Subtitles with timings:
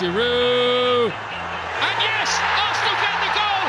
[0.00, 1.12] Giroud.
[1.86, 2.30] And yes,
[2.64, 3.64] Arsenal get the goal.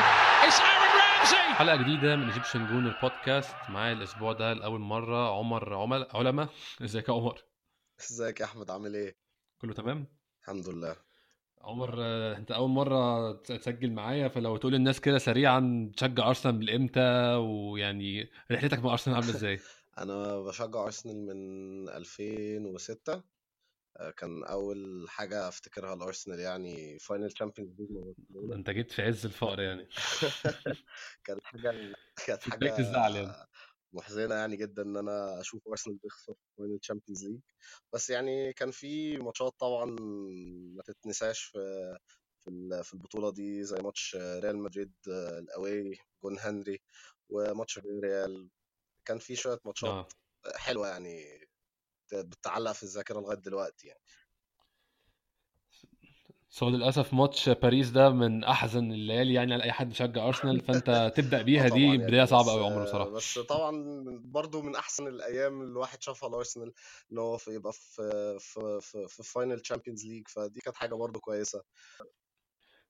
[0.46, 1.54] It's Aaron Ramsey.
[1.54, 6.48] حلقة جديدة من Egyptian Gooner البودكاست معايا الأسبوع ده لأول مرة عمر عمل علماء
[6.84, 7.42] إزيك يا عمر؟
[8.00, 9.16] إزيك يا أحمد عامل إيه
[9.60, 10.06] كله تمام؟
[10.42, 10.96] الحمد لله
[11.60, 11.94] عمر
[12.36, 18.30] أنت أول مرة تسجل معايا فلو تقول للناس كده سريعا تشجع أرسنال من إمتى ويعني
[18.52, 19.60] رحلتك مع أرسنال عاملة إزاي؟
[19.98, 23.22] أنا بشجع أرسنال من 2006 آه،
[24.16, 29.88] كان أول حاجة أفتكرها الأرسنال يعني final Champions League أنت جيت في عز الفقر يعني.
[31.24, 31.72] كانت حاجة
[32.26, 33.46] كانت حاجة الزعل يعني.
[33.92, 37.40] محزنة يعني جدا إن أنا أشوف أرسنال بيخسر final Champions League
[37.92, 39.84] بس يعني كان في ماتشات طبعا
[40.76, 41.58] ما تتنساش في
[42.40, 46.78] في ال- في البطولة دي زي ماتش ريال مدريد آه، ال away جون هنري
[47.28, 48.50] وماتش ريال
[49.04, 50.08] كان في شوية ماتشات آه.
[50.56, 51.41] حلوة يعني
[52.14, 54.00] بتعلق في الذاكرة لغاية دلوقتي يعني.
[56.50, 60.60] بس هو للأسف ماتش باريس ده من أحزن الليالي يعني على أي حد بيشجع أرسنال
[60.60, 63.84] فأنت تبدأ بيها دي يعني صعبة بس أوي يا عمر بصراحة بس طبعا
[64.24, 66.72] برضو من أحسن الأيام اللي الواحد شافها لأرسنال
[67.12, 71.20] إن هو في يبقى في في في, في final Champions League فدي كانت حاجة برضو
[71.20, 71.62] كويسة.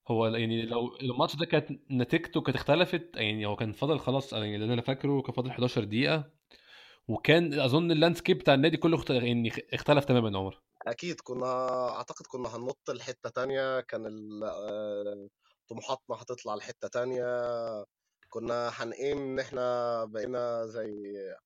[0.09, 4.57] هو يعني لو الماتش ده كانت نتيجته كانت اختلفت يعني هو كان فاضل خلاص يعني
[4.57, 6.42] اللي أنا فاكره كان فاضل 11 دقيقة.
[7.09, 9.11] وكان أظن ال landscape بتاع النادي كله اخت...
[9.11, 10.61] يعني اختلف تماما عمر.
[10.87, 13.81] أكيد كنا أعتقد كنا هننط لحتة تانية.
[13.81, 14.07] كان
[14.45, 15.29] آه،
[15.69, 17.27] طموحاتنا هتطلع لحتة تانية.
[18.29, 20.93] كنا هنقيم إن إحنا بقينا زي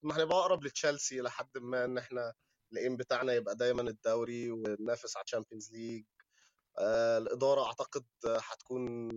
[0.03, 2.33] كنا هنبقى أقرب لتشيلسي لحد ما إن إحنا
[2.73, 6.05] ال aim بتاعنا يبقى دايما الدوري وننافس على ال Champions League.
[6.79, 9.11] آه، الإدارة أعتقد هتكون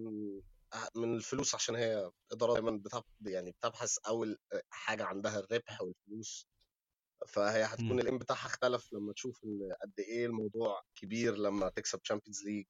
[0.95, 3.03] من الفلوس عشان هي إدارة دايما بتب...
[3.27, 4.37] يعني بتبحث أول
[4.69, 6.47] حاجة عندها الربح والفلوس.
[7.27, 7.99] فهي هتكون مم.
[7.99, 12.65] ال aim بتاعها اختلف لما تشوف إن قد إيه الموضوع كبير لما تكسب Champions League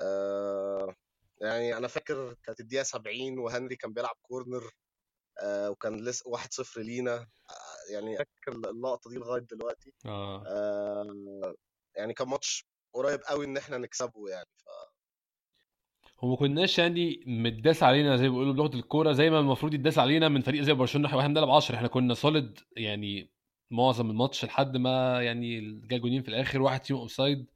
[0.00, 0.94] آه
[1.40, 4.70] يعني أنا فاكر كانت الدقيقة 70 وهنري كان بيلعب corner
[5.40, 7.14] آه وكان لسه 1-0 لينا.
[7.50, 8.52] آه يعني فاكر.
[8.70, 9.94] اللقطة دي لغاية دلوقتي.
[10.06, 10.44] آه.
[10.46, 11.54] آه
[11.96, 14.48] يعني كان ماتش قريب قوي إن إحنا نكسبه يعني.
[14.56, 14.68] ف...
[16.20, 19.98] هو ما كناش يعني متداس علينا زي ما بيقولوا بلغة الكورة زي ما المفروض يتداس
[19.98, 23.30] علينا من فريق زي برشلونة وإحنا بنلعب 10 إحنا كنا solid يعني
[23.70, 27.46] معظم الماتش لحد ما يعني جا جونين في الآخر واحد فيهم offside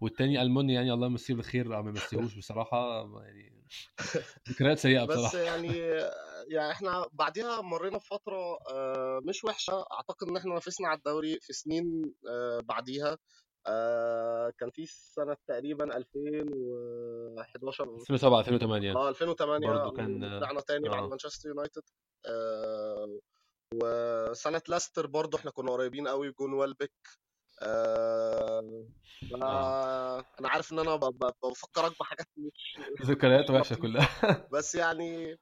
[0.00, 3.66] والتاني ألمونيا يعني الله يمسيه بالخير أو ما يمسيهوش بصراحة يعني
[4.48, 5.38] ذكريات سيئة بس بصراحة.
[5.38, 5.78] يعني
[6.54, 9.84] يعني إحنا بعديها مرينا بفترة آه، مش وحشة.
[9.92, 13.18] أعتقد إن إحنا نافسنا على الدوري في سنين آه، بعديها.
[13.66, 21.02] آه، كان في سنة تقريبا 2011 2007 2008 آه 2008 برضو كان طلعنا تاني بعد
[21.02, 21.08] آه.
[21.08, 21.82] مانشستر يونايتد.
[22.26, 23.18] آه،
[23.74, 26.92] وسنة لاستر برضو إحنا كنا قريبين قوي جون ويلبك
[27.62, 28.86] آه،
[29.42, 30.24] آه.
[30.40, 30.96] أنا عارف إن أنا
[31.42, 34.08] بفكرك بحاجات مش ذكريات وحشة كلها.
[34.52, 35.38] بس يعني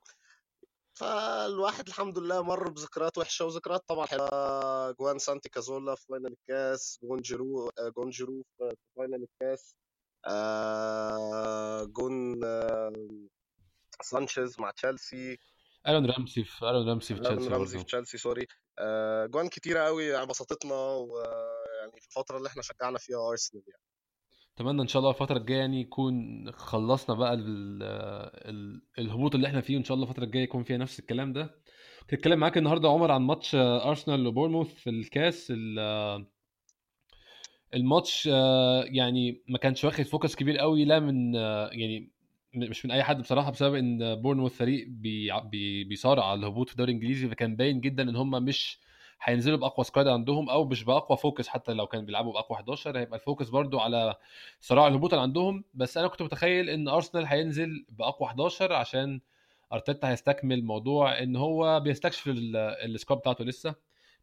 [0.95, 4.91] فالواحد الحمد لله مر بذكريات وحشة وذكريات طبعا حلوة.
[4.93, 9.77] جوان سانتي كازورلا في final الكاس جون جيرو آه، جون جيرو في في final الكاس.
[10.27, 12.93] آه، جون آه،
[14.03, 15.39] سانشيز مع تشيلسي.
[15.89, 18.47] آرون رامسي في ألون رامسي في آرون تشيلسي رمزي في برضه تشيلسي sorry.
[18.79, 23.83] آه، جوان كتيرة قوي يعني بسطتنا ويعني في الفترة اللي إحنا شجعنا فيها أرسنال يعني.
[24.61, 27.83] أتمنى إن شاء الله الفترة الجاية يعني يكون خلصنا بقى ال
[28.51, 31.55] ال الهبوط اللي إحنا فيه وإن شاء الله الفترة الجاية يكون فيها نفس الكلام ده.
[32.11, 36.27] كنت معاك النهارده يا عمر عن ماتش أرسنال وبورنموث في الكاس ال-
[37.75, 42.11] الماتش آه، يعني ما كانش واخد focus كبير قوي لا من آه، يعني
[42.55, 46.73] مش من أي حد بصراحة بسبب إن بورنموث فريق بي بي بيصارع على الهبوط في
[46.73, 48.81] الدوري الإنجليزي فكان باين جدا إن هم مش
[49.23, 53.19] هينزلوا بأقوى squad عندهم أو مش بأقوى focus حتى لو كانوا بيلعبوا بأقوى 11 هيبقى
[53.19, 54.17] ال focus برضو على
[54.61, 55.65] صراع الهبوط اللي عندهم.
[55.75, 59.21] بس أنا كنت متخيل إن ارسنال هينزل بأقوى 11 عشان
[59.73, 63.75] أرتيتا هيستكمل موضوع إن هو بيستكشف ال- ال squad بتاعته لسه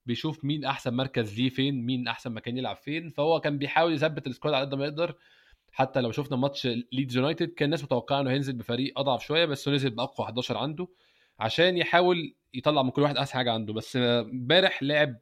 [0.05, 3.09] بيشوف مين أحسن مركز ليه فين مين أحسن مكان يلعب فين.
[3.09, 5.15] فهو كان بيحاول يثبت ال squad على قد ما يقدر.
[5.71, 9.67] حتى لو شفنا ماتش ليدز يونايتد كان الناس متوقعة إنه هينزل بفريق أضعف شوية بس
[9.67, 10.88] هو نزل بأقوى 11 عنده.
[11.39, 13.74] عشان يحاول يطلع من كل واحد أحسن حاجة عنده.
[13.74, 15.19] بس آه، امبارح لعب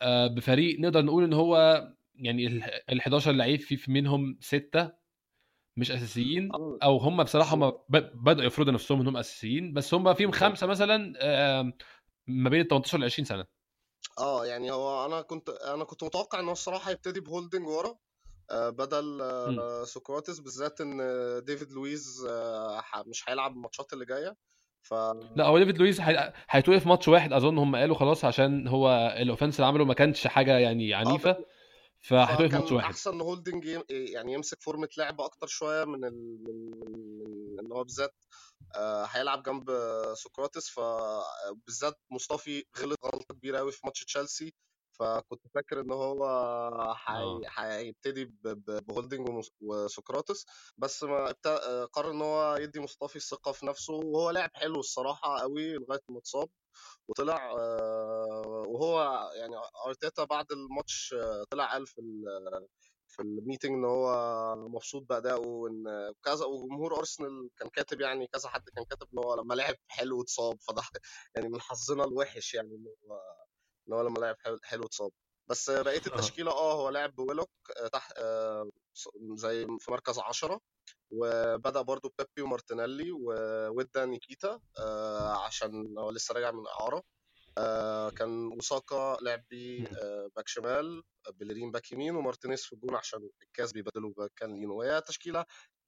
[0.00, 1.82] آه، بفريق نقدر نقول إن هو
[2.14, 2.46] يعني
[2.90, 4.92] ال 11 لعيب في منهم ستة
[5.76, 6.52] مش أساسيين.
[6.54, 7.72] آه أو هم بصراحة هم
[8.14, 9.72] بدأوا يفرضوا نفسهم انهم أساسيين.
[9.72, 11.72] بس هم فيهم خمسة مثلا آه،
[12.26, 13.44] ما بين ال 18 ل 20 سنة.
[14.18, 17.98] آه يعني هو أنا كنت أنا كنت متوقع إن هو الصراحة يبتدي بهولدنج ورا
[18.50, 19.20] آه، بدل.
[19.22, 24.36] آه، سقراطس بالذات إن آه، ديفيد لويز آه، مش هيلعب الماتشات اللي جاية.
[24.82, 24.94] ف
[25.36, 29.24] لا هو ديفيد لويس هي- هيتوقف ماتش واحد أظن هم قالوا خلاص عشان هو ال
[29.24, 31.44] offense اللي عمله ما كانش حاجة يعني آه عنيفة ب-
[32.00, 32.90] فهتوقف ماتش واحد.
[32.90, 36.38] أحسن هولدنج يعني يمسك فورمة لعب أكتر شوية من ال...
[36.48, 38.14] من من ان هو بالذات
[38.76, 39.70] آه، هيلعب جنب
[40.14, 44.54] سقراطس فبالذات مصطفي غلط غلطة كبيرة قوي في ماتش تشيلسي.
[44.98, 46.24] فكنت فاكر إن هو
[47.06, 47.40] هي- آه.
[47.56, 50.46] هيبتدي ب- ب- بهولدنج ومس- وسقراطس
[50.78, 54.80] بس ما ابت- آه، قرر إن هو يدي مصطفي الثقة في نفسه وهو لعب حلو
[54.80, 56.48] الصراحة قوي لغاية ما اتصاب
[57.08, 59.00] وطلع آه، وهو
[59.34, 59.54] يعني
[59.86, 62.68] أرتيتا بعد الماتش آه، طلع قال في ال-
[63.10, 64.08] في ال meeting إن هو
[64.56, 65.84] مبسوط بأدائه وإن
[66.24, 70.22] كذا وجمهور أرسنال كان كاتب يعني كذا حد كان كاتب إن هو لما لعب حلو
[70.22, 70.82] اتصاب فده
[71.36, 73.20] يعني من حظنا الوحش يعني إن هو
[73.88, 75.10] ان هو لما لعب حلو حلو اتصاب.
[75.48, 78.70] بس بقية التشكيلة آه هو لعب بويلوك آه، تحت آه،
[79.34, 80.60] زي في مركز 10
[81.10, 87.02] وبدأ برضو بيبي ومارتينيلي وإدي نكيتيا آه، عشان هو لسه راجع من إعارة.
[87.58, 89.88] آه، كان وساكا لعب بيه.
[90.02, 91.02] آه، back شمال
[91.34, 95.44] بيلرين back يمين ومارتينيز في الجون عشان الكاس بيبدلوا back يمين وهي تشكيلة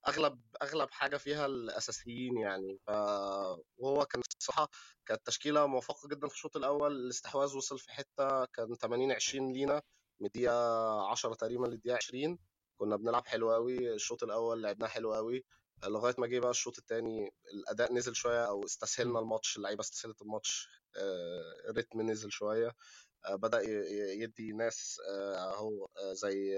[0.09, 2.79] أغلب أغلب حاجة فيها الأساسيين يعني.
[2.87, 2.91] ف
[3.79, 4.69] وهو كان الصراحة
[5.07, 6.93] كانت تشكيلة موفقة جدا في الشوط الأول.
[6.93, 9.83] الاستحواذ وصل في حتة كان 80 20 لينا
[10.21, 12.39] من الدقيقة 10 تقريبا للدقيقة 20
[12.81, 15.45] كنا بنلعب حلو قوي الشوط الأول لعبناه حلو قوي
[15.85, 19.19] لغاية ما جه بقى الشوط الثاني الأداء نزل شوية أو استسهلنا.
[19.21, 22.73] الماتش اللعيبة استسهلت الماتش آه، الريتم نزل شوية
[23.27, 23.61] آه، بدأ
[24.23, 26.57] يدي ناس آه، أهو زي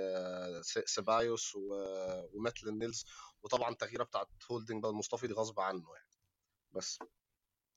[0.87, 3.05] سيبايوس و- وميتلاند نايلز.
[3.43, 6.09] وطبعا التغييرة بتاعت هولدنج بقى مصطفى دي غصب عنه يعني.
[6.73, 6.99] بس.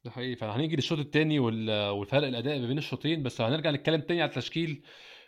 [0.05, 4.29] ده حقيقي فهنيجي للشوط الثاني والفرق الأداء ما بين الشوطين بس هنرجع نتكلم تاني على
[4.29, 4.85] التشكيل.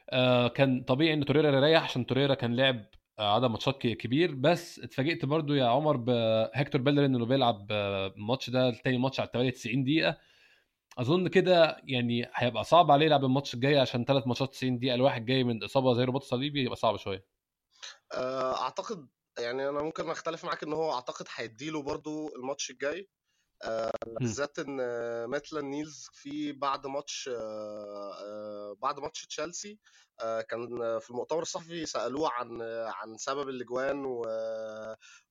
[0.09, 2.85] آه كان طبيعي إن توريرا يريح عشان توريرا كان لعب
[3.19, 4.35] عدد ماتشات كبير.
[4.35, 9.51] بس اتفاجئت برضو يا عمر بهكتور بيلرين إنه بيلعب الماتش ده التاني ماتش على التوالي
[9.51, 10.17] 90 دقيقة.
[10.97, 15.25] أظن كده يعني هيبقى صعب عليه يلعب الماتش الجاي عشان ثلاث ماتشات 90 دقيقة الواحد
[15.25, 17.25] جاي من إصابة زي رباط صليبي يبقى صعب شوية.
[18.13, 19.07] آه، أعتقد
[19.39, 23.09] يعني أنا ممكن أختلف معاك إن هو أعتقد هيديله برضو الماتش الجاي.
[24.19, 29.79] بالذات إن آه، ميتلاند نايلز في بعد ماتش آه، آه، بعد ماتش تشيلسي
[30.19, 34.21] آه، كان آه، في المؤتمر الصحفي سألوه عن آه، عن سبب الإجوان و...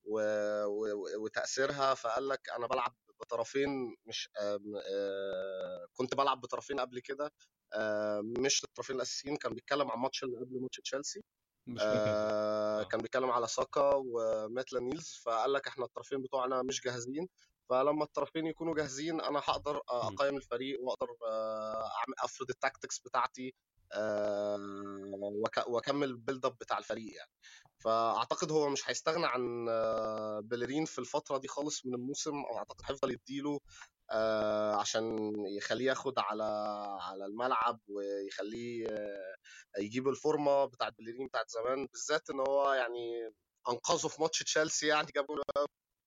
[0.04, 0.20] و...
[0.66, 0.86] و...
[1.24, 4.60] وتأثيرها فقال لك أنا بلعب بطرفين مش آه،
[5.94, 7.32] كنت بلعب بطرفين قبل كده
[7.74, 11.22] آه، مش الطرفين الأساسيين كان بيتكلم عن الماتش اللي قبل ماتش تشيلسي
[11.80, 12.82] آه، آه.
[12.82, 17.28] كان بيتكلم على ساكا وميتلاند نايلز فقال لك إحنا الطرفين بتوعنا مش جاهزين
[17.70, 20.16] فلما الطرفين يكونوا جاهزين أنا هقدر آه، مم.
[20.16, 23.54] أقيم الفريق وأقدر أعمل أفرض ال tactics بتاعتي
[25.66, 27.30] وأكمل ال build up بتاع الفريق يعني
[27.78, 29.66] فأعتقد هو مش هيستغنى عن
[30.48, 33.60] بيلرين في الفترة دي خالص من الموسم اعتقد هيفضل يديله
[34.80, 36.44] عشان يخليه ياخد على
[37.00, 38.86] على الملعب ويخليه
[39.78, 43.32] يجيب الفورمة بتاعت بيليرين بتاعت زمان بالذات إن هو يعني
[43.68, 45.36] أنقذه في ماتش تشيلسي يعني جابوا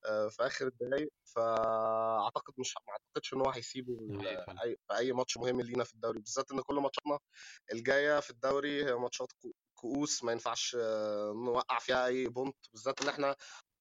[0.03, 3.97] في آخر الدقايق فأعتقد مش ما أعتقدش إن هو هيسيبه
[4.87, 7.19] في اي ماتش مهم لينا في الدوري بالذات إن كل ماتشاتنا
[7.73, 9.31] الجاية في الدوري هي ماتشات
[9.75, 13.35] كؤوس ما ينفعش آه، نوقع فيها أي point بالذات إن إحنا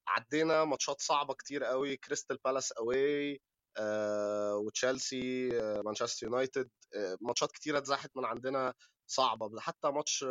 [0.09, 3.41] عدينا ماتشات صعبة كتير قوي كريستال بالاس away
[3.77, 8.75] آه، وتشيلسي آه، مانشستر يونايتد آه، ماتشات كتيرة اتزاحت من عندنا
[9.11, 10.25] صعبة حتى ماتش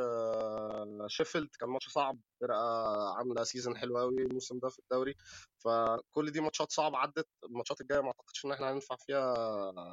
[1.08, 5.16] شيفيلد كان ماتش صعب فرقة عاملة season حلو قوي الموسم ده في الدوري
[5.58, 9.34] فكل دي ماتشات صعبه عدت الماتشات الجاية ما أعتقدش إن إحنا هينفع فيها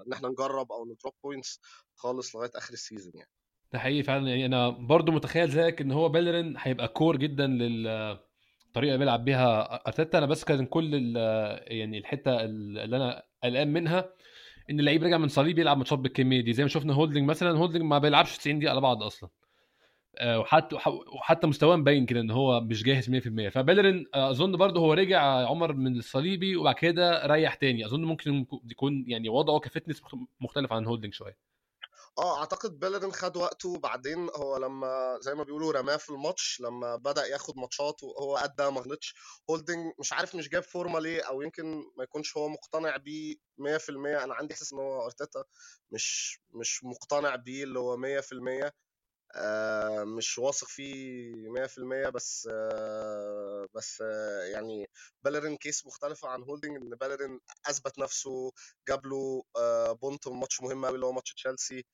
[0.06, 1.61] إن إحنا نجرب أو نضرب points
[1.96, 3.30] خالص لغاية آخر ال season يعني.
[3.72, 7.86] ده حقيقي فعلا يعني أنا برضو متخيل زيك إن هو بيلرين هيبقى core جدا لل
[8.66, 11.16] الطريقة اللي بيلعب بيها أرتيتا أنا بس كان كل
[11.66, 14.12] يعني الحتة اللي أنا قلقان منها
[14.71, 16.52] إن اللعيب رجع من صليب يلعب ماتشات بالكمية دي.
[16.52, 19.30] زي ما شفنا هولدنج مثلا هولدنج ما بيلعبش 90 دقيقة على بعض أصلا.
[20.18, 20.76] آه، وحتى
[21.16, 25.23] وحتى مستواه مبين كده إن هو مش جاهز 100% فبيلرين آه، أظن برضه هو رجع
[25.23, 27.87] عمر من الصليبي وبعد كده ريح تاني.
[27.87, 30.02] أظن ممكن يكون يعني وضعه ك fitness
[30.40, 31.53] مختلف عن هولدنج شوية.
[32.18, 36.97] آه أعتقد بيلرين خد وقته بعدين هو لما زي ما بيقولوا رماه في الماتش لما
[36.97, 39.14] بدأ ياخد ماتشات وهو أدى ما غلطش
[39.50, 41.64] هولدنج مش عارف مش جاب فورمة ليه أو يمكن
[41.99, 45.44] ما يكونش هو مقتنع بيه 100% أنا عندي إحساس إن هو أرتيتا
[45.90, 48.73] مش مش مقتنع بيه اللي هو 100%
[49.37, 54.87] آه، مش واثق فيه 100% بس آه، بس آه، يعني
[55.23, 58.52] بالرين case مختلفة عن هولدنج إن بالرين أثبت نفسه
[58.88, 61.85] جاب له آه، point ماتش مهم قوي اللي هو ماتش تشيلسي.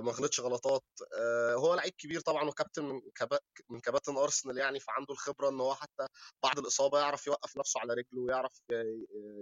[0.00, 0.84] ما غلطش غلطات.
[1.18, 3.00] آه، هو لعيب كبير طبعا وكابتن من
[3.70, 6.06] من كباتن أرسنال يعني فعنده الخبرة إن هو حتى
[6.42, 8.60] بعد الإصابة يعرف يوقف نفسه على رجله ويعرف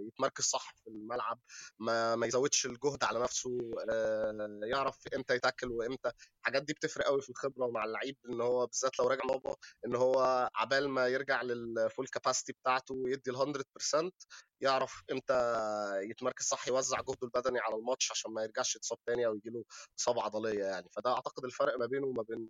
[0.08, 1.40] يتمركز صح في الملعب
[1.78, 3.58] ما ما يزودش الجهد على نفسه
[3.90, 6.10] آه، يعرف إمتى يتأكل وإمتى.
[6.40, 9.96] الحاجات دي بتفرق قوي في الخبرة مع اللعيب إن هو بالذات لو راجع بابا إن
[9.96, 14.10] هو عبال ما يرجع للفول كاباسيتي بتاعته ويدي ال 100%
[14.62, 15.34] يعرف إمتى
[16.10, 19.64] يتمركز صح يوزع جهده البدني على الماتش عشان ما يرجعش يتصاب تاني أو يجيله
[19.98, 20.88] إصابة عضلية يعني.
[20.92, 22.48] فده أعتقد الفرق ما بينه وما بين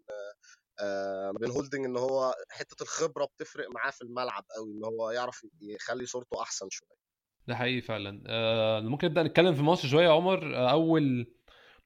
[0.80, 5.10] آه، ما بين هولدنج إن هو حتة الخبرة بتفرق معاه في الملعب قوي إن هو
[5.10, 7.02] يعرف يخلي صورته أحسن شوية.
[7.46, 8.22] ده حقيقي فعلا.
[8.26, 10.56] آه ممكن نبدأ نتكلم في الماتش شوية يا عمر.
[10.56, 11.34] آه أول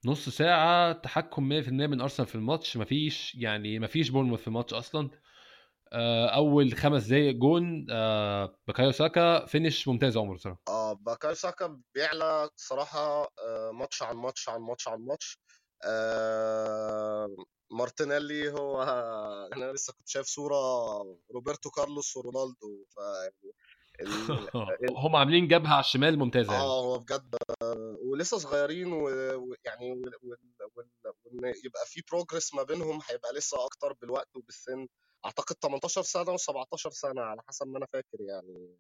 [0.05, 2.77] نص ساعة تحكم 100% من أرسنال في الماتش.
[2.77, 5.11] مفيش يعني مفيش بورنموث في الماتش أصلا.
[5.93, 12.51] أول خمس دقايق جون آه بكايو ساكا finish ممتاز عمر صراحة آه باكايو ساكا بيعلى
[12.57, 15.39] صراحة آه، ماتش عن ماتش عن ماتش عن ماتش.
[15.85, 17.37] آه،
[17.71, 18.83] مارتينيلي هو
[19.53, 20.57] أنا لسه كنت شايف صورة
[21.35, 22.99] روبرتو كارلوس ورونالدو ف
[24.01, 24.49] ال-
[24.83, 26.65] ال- هم عاملين جبهة على الشمال ممتازة يعني.
[26.65, 32.63] آه هو بجد آه، ولسه صغيرين ويعني و- و- و- وإن يبقى في progress ما
[32.63, 34.87] بينهم هيبقى لسه أكتر بالوقت وبالسن.
[35.25, 38.79] أعتقد 18 سنة و17 سنة على حسب ما أنا فاكر يعني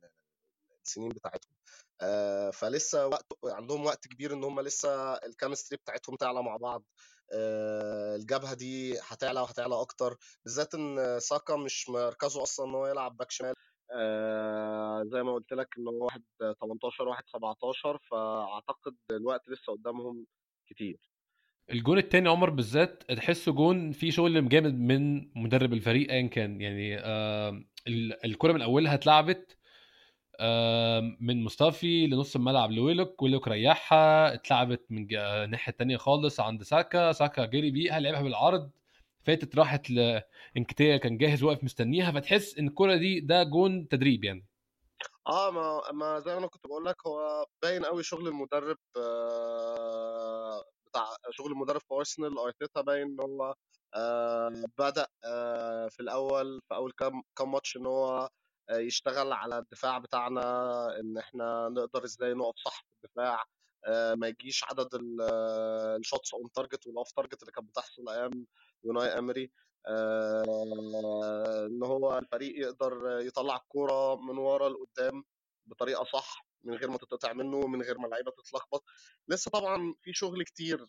[0.84, 1.52] السنين بتاعتهم.
[2.00, 6.84] آه، فلسه وقت عندهم وقت كبير إن هم لسه ال chemistry بتاعتهم تعلى مع بعض.
[7.32, 13.16] آه، الجبهة دي هتعلى وهتعلى أكتر بالذات إن ساكا مش مركزه أصلا إن هو يلعب
[13.16, 13.54] باك شمال.
[13.92, 16.24] آه، زي ما قلت لك إن هو واحد
[16.60, 20.26] 18 واحد 17 فأعتقد الوقت لسه قدامهم
[20.66, 21.15] كتير.
[21.70, 26.60] الجون التاني عمر بالذات تحسه جون فيه شغل جامد من مدرب الفريق ايا كان.
[26.60, 27.48] يعني آه
[27.88, 29.56] ال- الكرة من أولها اتلعبت
[30.40, 36.62] آه من مصطفي لنص الملعب لويلوك ويلوك ريحها اتلعبت من جا- الناحية التانية خالص عند
[36.62, 38.70] ساكا ساكا جري بيها لعبها بالعرض
[39.24, 44.46] فاتت راحت لانكتيا كان جاهز واقف مستنيها فتحس إن الكرة دي ده جون تدريب يعني.
[45.28, 50.64] آه ما ما زي ما أنا كنت بقول لك هو باين قوي شغل المدرب آه،
[51.30, 53.54] شغل المدرب في أرسنال أرتيتا باين إن هو
[53.94, 58.28] آه، بدأ آه، في الأول في أول كام كام ماتش إن هو
[58.70, 60.42] آه، يشتغل على الدفاع بتاعنا
[61.00, 63.44] إن إحنا نقدر إزاي نقف صح في الدفاع
[64.16, 64.88] ما يجيش عدد
[66.00, 68.46] ال shots on target وال off target اللي كانت بتحصل أيام
[68.84, 69.50] أوناي إمري
[71.66, 75.24] إن هو الفريق يقدر يطلع الكورة من ورا لقدام
[75.66, 76.45] بطريقة صح.
[76.66, 78.84] من غير ما تتقطع منه ومن غير ما اللعيبة تتلخبط.
[79.28, 80.86] لسه طبعا في شغل كتير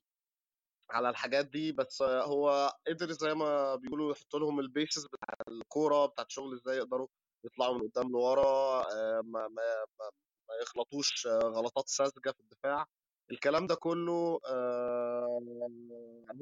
[0.91, 6.05] على الحاجات دي بس هو قدر زي ما بيقولوا يحط لهم ال basics بتاع الكورة
[6.05, 7.07] بتاعت الشغل إزاي يقدروا
[7.45, 10.09] يطلعوا من قدام لورا آه، ما ما ما
[10.49, 12.85] ما يغلطوش آه، غلطات ساذجة في الدفاع.
[13.31, 15.41] الكلام ده كله آه،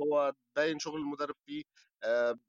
[0.02, 1.64] هو باين شغل المدرب فيه
[2.04, 2.40] آه،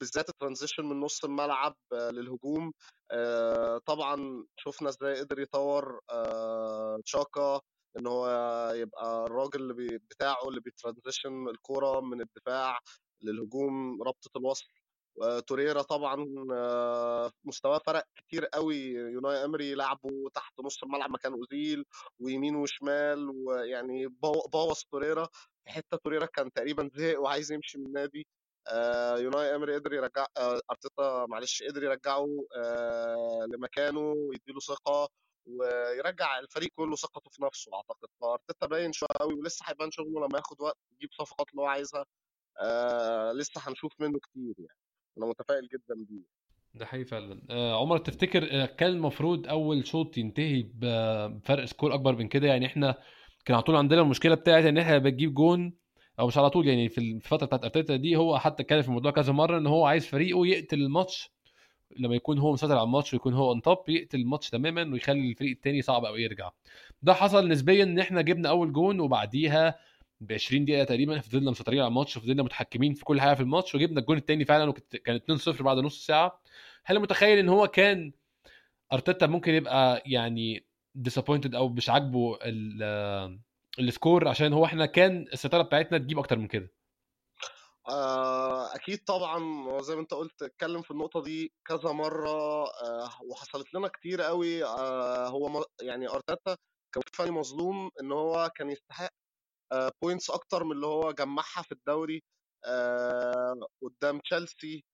[0.00, 2.72] بالذات ال transition من نص الملعب آه، للهجوم.
[3.10, 7.60] آه، طبعا شفنا إزاي قدر يطور آه، تشاكا
[7.98, 8.26] إن هو
[8.76, 12.78] يبقى الراجل اللي بتاعه اللي بي transition الكوره من الدفاع
[13.22, 14.66] للهجوم ربطه الوصل
[15.22, 16.16] آه، توريرا طبعا
[17.44, 18.76] مستواه فرق كتير قوي.
[18.94, 21.84] أوناي إمري لعبه تحت نص الملعب مكان أوزيل
[22.20, 25.28] ويمين وشمال ويعني بو- بوظ توريرا.
[25.64, 28.26] في حتة توريرا كان تقريبا زهق وعايز يمشي من النادي.
[28.72, 35.08] آه، أوناي امري قدر يرجع آه، أرتيتا معلش قدر يرجعه آه، لمكانه ويديله ثقة
[35.46, 38.08] ويرجع الفريق كله ثقته في نفسه أعتقد.
[38.20, 42.04] فأرتيتا باين شوية قوي ولسه هيبان شغله لما ياخد وقت يجيب صفقات اللي هو عايزها
[43.32, 44.78] لسه هنشوف منه كتير يعني.
[45.18, 46.22] أنا متفائل جدا بيه.
[46.74, 47.42] ده حقيقي فعلا.
[47.50, 52.94] آه عمر تفتكر كان المفروض أول شوط ينتهي بفرق score أكبر من كده؟ يعني إحنا
[53.44, 55.78] كان على طول عندنا المشكلة بتاعت إن إحنا بنجيب جون
[56.18, 59.10] أو مش على طول يعني في الفترة بتاعت أرتيتا دي هو حتى اتكلم في الموضوع
[59.10, 61.30] كذا مرة إن هو عايز فريقه يقتل الماتش.
[61.98, 65.50] لما يكون هو مسيطر على الماتش ويكون هو on top يقتل الماتش تماما ويخلي الفريق
[65.50, 66.50] التاني صعب قوي يرجع.
[67.02, 69.78] ده حصل نسبيا إن إحنا جبنا أول جون وبعديها
[70.20, 73.74] ب 20 دقيقة تقريبا فضلنا مسيطرين على الماتش وفضلنا متحكمين في كل حاجة في الماتش
[73.74, 76.40] وجبنا الجون التاني فعلا وكان 2-0 بعد نص ساعة.
[76.84, 78.12] هل متخيل إن هو كان
[78.92, 82.38] أرتيتا ممكن يبقى يعني disappointed أو مش عاجبه
[83.78, 86.72] ال score عشان هو إحنا كان السيطره بتاعتنا تجيب أكتر من كده.
[87.88, 89.40] آه أكيد طبعا
[89.82, 92.30] زي ما أنت قلت اتكلم في النقطة دي كذا مرة
[92.64, 96.56] آه وحصلت لنا كتير قوي آه هو يعني أرتيتا
[96.94, 99.10] كان في مظلوم إن هو كان يستحق
[100.02, 102.22] points أكتر من اللي هو جمعها في الدوري
[103.82, 104.84] قدام تشيلسي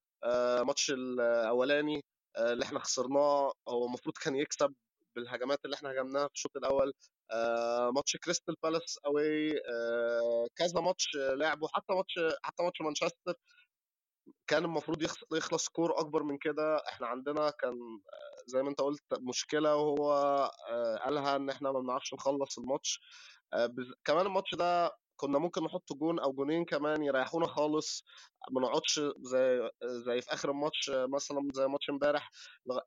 [0.66, 2.00] ماتش الاولاني
[2.38, 4.74] اللي إحنا خسرناه هو المفروض كان يكسب
[5.16, 6.92] بالهجمات اللي إحنا هجمناها في الشوط الأول
[7.32, 9.52] آه، ماتش كريستال بالاس أوي
[10.56, 13.34] كذا ماتش لعبوا حتى ماتش حتى ماتش مانشستر
[14.48, 15.02] كان المفروض
[15.32, 16.76] يخلص score أكبر من كده.
[16.88, 17.74] إحنا عندنا كان
[18.46, 20.12] زي ما أنت قلت مشكلة وهو
[20.70, 23.00] آه، قالها إن إحنا ما بنعرفش نخلص الماتش
[23.54, 28.04] آه، كمان الماتش ده كنا ممكن نحط جون أو جونين كمان يريحونا خالص
[28.50, 32.30] ما نقعدش زي زي في آخر الماتش مثلا زي ماتش امبارح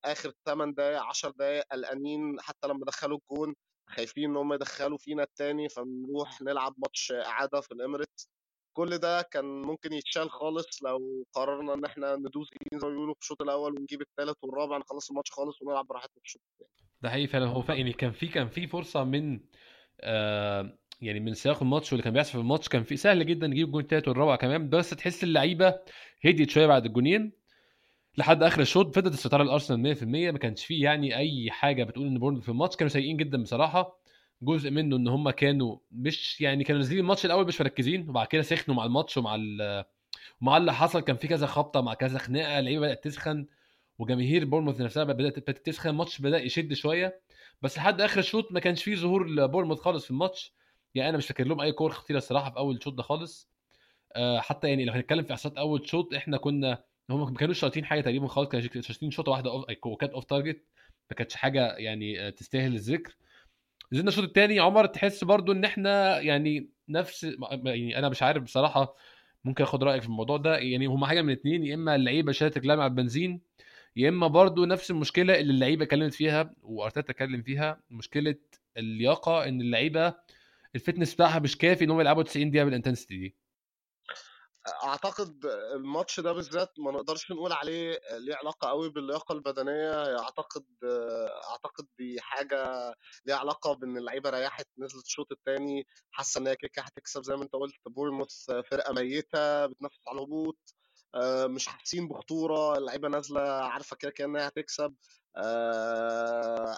[0.05, 3.55] آخر 8 دقائق 10 دقائق قلقانين حتى لما دخلوا الجون
[3.89, 8.29] خايفين إن هم يدخلوا فينا التاني فنروح نلعب ماتش اعاده في الإميريتس.
[8.77, 13.19] كل ده كان ممكن يتشال خالص لو قررنا إن إحنا ندوس زي ما بيقولوا في
[13.21, 16.69] الشوط الأول ونجيب الثالث والرابع نخلص الماتش خالص ونلعب براحتنا في الشوط الثاني
[17.01, 19.39] ده حقيقي فعلا هو يعني كان في كان في فرصة من
[20.01, 23.67] آه يعني من سياق الماتش واللي كان بيحصل في الماتش كان في سهل جدا نجيب
[23.67, 25.79] الجون الثالث والرابع كمان بس تحس اللعيبة
[26.25, 27.31] هديت شوية بعد الجونين
[28.17, 32.19] لحد آخر الشوط فضلت السيطره الارسنال 100% ما كانش فيه يعني أي حاجة بتقول إن
[32.19, 32.75] بورنموث في الماتش.
[32.75, 33.99] كانوا سيئين جدا بصراحة
[34.41, 38.41] جزء منه إن هم كانوا مش يعني كانوا نازلين الماتش الأول مش مركزين وبعد كده
[38.41, 39.35] سخنوا مع الماتش ومع
[40.41, 40.99] ومع اللي حصل.
[40.99, 43.45] كان في كذا خبطة مع كذا خناقة اللعيبة بدأت تسخن
[43.99, 47.21] وجماهير بورنموث نفسها بدأت تسخن الماتش بدأ يشد شوية
[47.61, 50.53] بس لحد آخر الشوط ما كانش فيه ظهور لبورنموث خالص في الماتش.
[50.95, 53.49] يعني أنا مش فاكر لهم أي كور خطيرة الصراحة في أول شوط ده خالص.
[54.15, 57.85] آه حتى يعني لو هنتكلم في احصائيات أول شوط إحنا كنا هم ما كانوش شاطين
[57.85, 59.65] حاجة تقريبا خالص كانوا شاطين شوطة واحدة off...
[59.85, 60.63] وكانت off target
[61.11, 63.17] ما كانتش حاجة يعني تستاهل الذكر.
[63.93, 67.23] نزلنا الشوط الثاني عمر تحس برضو إن إحنا يعني نفس
[67.65, 68.95] يعني أنا مش عارف بصراحة
[69.45, 70.57] ممكن آخد رأيك في الموضوع ده.
[70.57, 73.41] يعني هما حاجة من اثنين يا إما اللعيبة شالت رجلها من البنزين
[73.95, 78.35] يا إما برضو نفس المشكلة اللي اللعيبة اتكلمت فيها وأرتيتا اتكلم فيها مشكلة
[78.77, 80.13] اللياقة إن اللعيبة
[80.75, 83.37] ال fitness بتاعها مش كافي إن هم يلعبوا 90 دقيقة بال intensity دي.
[84.83, 85.45] أعتقد
[85.75, 90.65] الماتش ده بالذات ما نقدرش نقول عليه ليه علاقة قوي باللياقة البدنية أعتقد
[91.51, 92.93] أعتقد دي حاجة
[93.25, 97.43] ليها علاقة بإن اللعيبة ريحت نزلت الشوط الثاني حاسة إن هي كده هتكسب زي ما
[97.43, 100.57] أنت قلت بورموث فرقة ميتة بتنافس على الهبوط.
[101.47, 104.95] مش حاسين بخطورة اللعيبة نازلة عارفة كده كأنها هتكسب.
[105.37, 106.77] آه،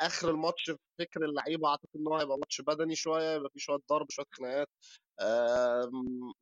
[0.00, 4.10] آخر الماتش فكر اللعيبة أعتقد إن هو هيبقى ماتش بدني شوية يبقى فيه شوية ضرب
[4.10, 4.68] شوية خناقات.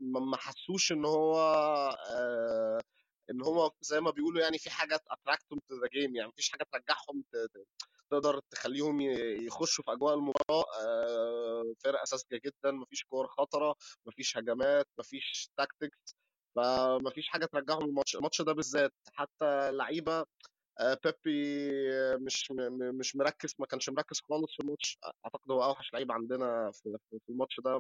[0.01, 1.37] ما حسوش إن هو
[2.11, 2.81] آه،
[3.31, 6.51] إن هو زي ما بيقولوا يعني في حاجة attract هم to the game يعني مفيش
[6.51, 7.25] حاجة ترجعهم
[8.11, 9.01] تقدر تخليهم
[9.47, 10.65] يخشوا في أجواء المباراة.
[10.81, 13.75] آه، فرقة ساذجة جدا مفيش كور خطرة
[14.07, 16.17] مفيش هجمات مفيش tactics
[16.57, 20.25] فمفيش حاجة ترجعهم الماتش الماتش ده بالذات حتى اللعيبه
[20.81, 21.71] آه، بيبيه
[22.17, 22.53] مش
[23.01, 24.99] مش مركز ما كانش مركز خالص في الماتش.
[25.25, 26.99] أعتقد هو أوحش لعيب عندنا في
[27.31, 27.79] الماتش ده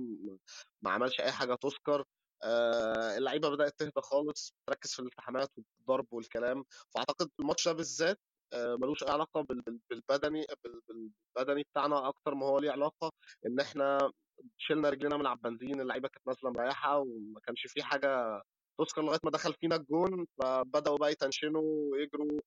[0.83, 2.05] ما عملش أي حاجة تذكر.
[2.45, 6.65] آه، اللعيبة بدأت تهدى خالص تركز في الالتحامات والضرب والكلام.
[6.95, 8.19] فأعتقد الماتش ده بالذات
[8.53, 9.47] آه، ملوش أي علاقة
[9.91, 10.47] بالبدني
[10.89, 13.13] بالبدني بتاعنا أكتر ما هو ليه علاقة
[13.47, 14.13] إن إحنا
[14.59, 18.43] شلنا رجلنا من على البنزين اللعيبة كانت نازلة مريحة وما كانش في حاجة
[18.79, 22.41] تذكر لغاية ما دخل فينا الجون فبدأوا بقى يتنشنوا ويجروا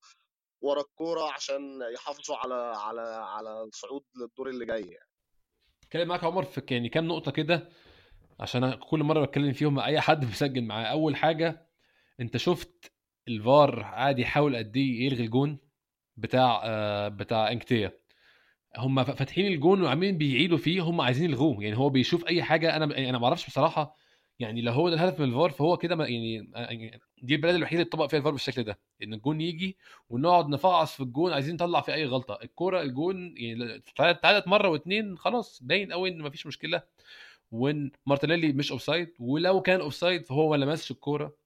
[0.62, 5.08] ورا الكورة عشان يحافظوا على على على الصعود للدور اللي جاي يعني.
[5.82, 7.68] أتكلم معاك عمر في يعني كام نقطة كده؟
[8.40, 10.84] عشان كل مرة بتكلم فيهم أي حد مسجل معاه.
[10.84, 11.66] أول حاجة
[12.20, 12.92] أنت شفت
[13.28, 15.58] الفار قاعد يحاول قد إيه يلغي الجون
[16.16, 17.92] بتاع آه بتاع إنكتيا.
[18.76, 21.62] هم فاتحين الجون وعاملين بيعيدوا فيه هم عايزين يلغوه.
[21.64, 22.76] يعني هو بيشوف أي حاجة.
[22.76, 23.94] أنا أنا ما أعرفش بصراحة
[24.40, 27.90] يعني لو هو ده الهدف من الفار فهو كده يعني،, يعني دي البلد الوحيدة اللي
[27.90, 29.76] طبق فيها الفار بالشكل ده إن الجون يجي
[30.10, 32.38] ونقعد نفعص في الجون عايزين نطلع فيه أي غلطة.
[32.42, 36.82] الكوره الجون يعني اتعادت مره واثنين خلاص باين قوي إن مفيش مشكلة.
[37.52, 41.36] وإن مارتينيلي مش offside ولو كان offside فهو ما لمسش الكوره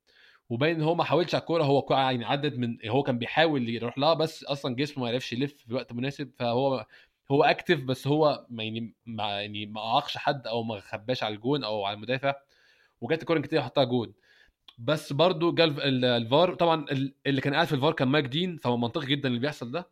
[0.50, 3.98] وباين إن هو ما حاولش على الكوره هو يعني عدت من هو كان بيحاول يروح
[3.98, 6.86] لها بس أصلا جسمه ما عرفش يلف في وقت مناسب فهو
[7.30, 11.64] هو active بس هو يعني ما يعني ما اعاقش حد أو ما خباش على الجون
[11.64, 12.34] أو على المدافع.
[13.04, 14.14] وجات الكوره كتير حطها جول.
[14.78, 16.86] بس برضو جه الفار طبعا
[17.26, 19.88] اللي كان قاعد في الفار كان مايك دين فهو منطقي جدا اللي بيحصل ده.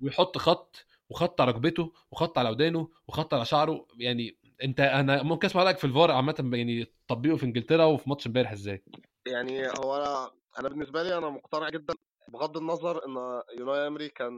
[0.00, 3.86] ويحط خط وخط على ركبته وخط على ودانه وخط على شعره.
[3.98, 8.26] يعني انت أنا ممكن اسمع رأيك في الفار عامة يعني تطبيقه في انجلترا وفي ماتش
[8.26, 8.82] امبارح إزاي؟
[9.26, 10.30] يعني هو أنا
[10.60, 11.94] أنا بالنسبة لي أنا مقتنع جدا
[12.28, 14.32] بغض النظر إن أوناي إيمري كان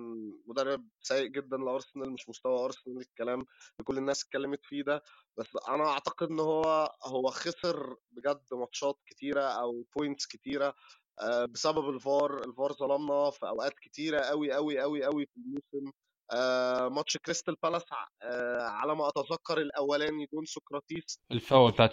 [0.47, 3.47] مدرب سيء جدا لأرسنال مش مستوى أرسنال الكلام
[3.85, 5.03] كل الناس اتكلمت فيه ده
[5.39, 10.75] بس أنا أعتقد إن هو هو خسر بجد ماتشات كتيرة أو points كتيرة
[11.21, 15.93] آه، بسبب الفار الفار ظلمنا في أوقات كتيرة قوي قوي قوي قوي في الموسم.
[16.89, 17.83] ماتش كريستال بالاس
[18.23, 21.21] آه على ما أتذكر الأولاني جون سقراطيس.
[21.33, 21.91] الفاول بتاع.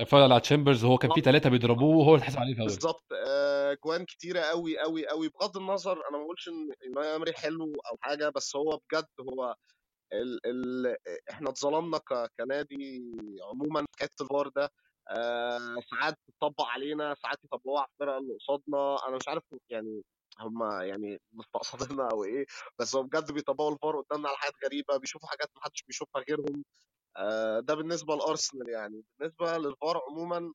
[0.00, 2.66] الفاول على تشامبرز وهو كان في ثلاثة بيضربوه وهو اللي حسب عليه فاول.
[2.66, 7.64] بالظبط آه جوان كتيرة قوي قوي قوي بغض النظر أنا ما بقولش إن إيمري حلو
[7.90, 9.54] أو حاجة بس هو بجد هو
[10.12, 10.96] ال ال
[11.30, 13.02] إحنا اتظلمنا ك- كنادي
[13.50, 14.70] عموما حكايه الفار ده.
[15.08, 15.58] آه
[15.90, 18.96] ساعات بتطبق علينا ساعات يطبقوها على الفرقة اللي قصادنا.
[19.08, 20.02] أنا مش عارف يعني
[20.40, 22.46] هم يعني مستقصديننا أو إيه
[22.78, 26.64] بس هم بجد بيطبقوا الفار قدامنا على حاجات غريبة بيشوفوا حاجات محدش بيشوفها غيرهم.
[27.16, 29.04] آه ده بالنسبة لأرسنال يعني.
[29.20, 30.52] بالنسبة للفار عموما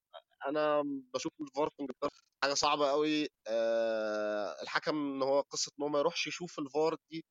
[0.47, 2.09] أنا بشوف الفار في إنجلترا
[2.43, 7.25] حاجة صعبة قوي آه الحكم إن هو قصة إن هو ما يروحش يشوف الفار دي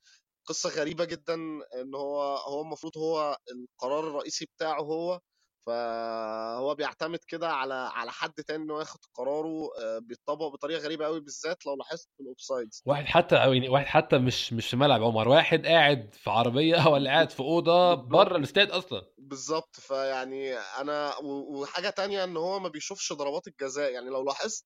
[0.46, 1.34] قصة غريبة جدا
[1.80, 5.20] إن هو هو المفروض هو القرار الرئيسي بتاعه هو
[5.66, 11.20] فهو بيعتمد كده على على حد تاني انه ياخد قراره آه، بيتطبق بطريقة غريبة قوي
[11.20, 15.02] بالذات لو لاحظت في ال offsides واحد حتى يعني واحد حتى مش مش في ملعب
[15.02, 17.94] عمر واحد قاعد في عربية ولا قاعد في أوضة.
[17.94, 19.02] بره الاستاد أصلا.
[19.18, 24.64] بالظبط فيعني أنا وحاجة تانية إن هو ما بيشوفش ضربات الجزاء يعني لو لاحظت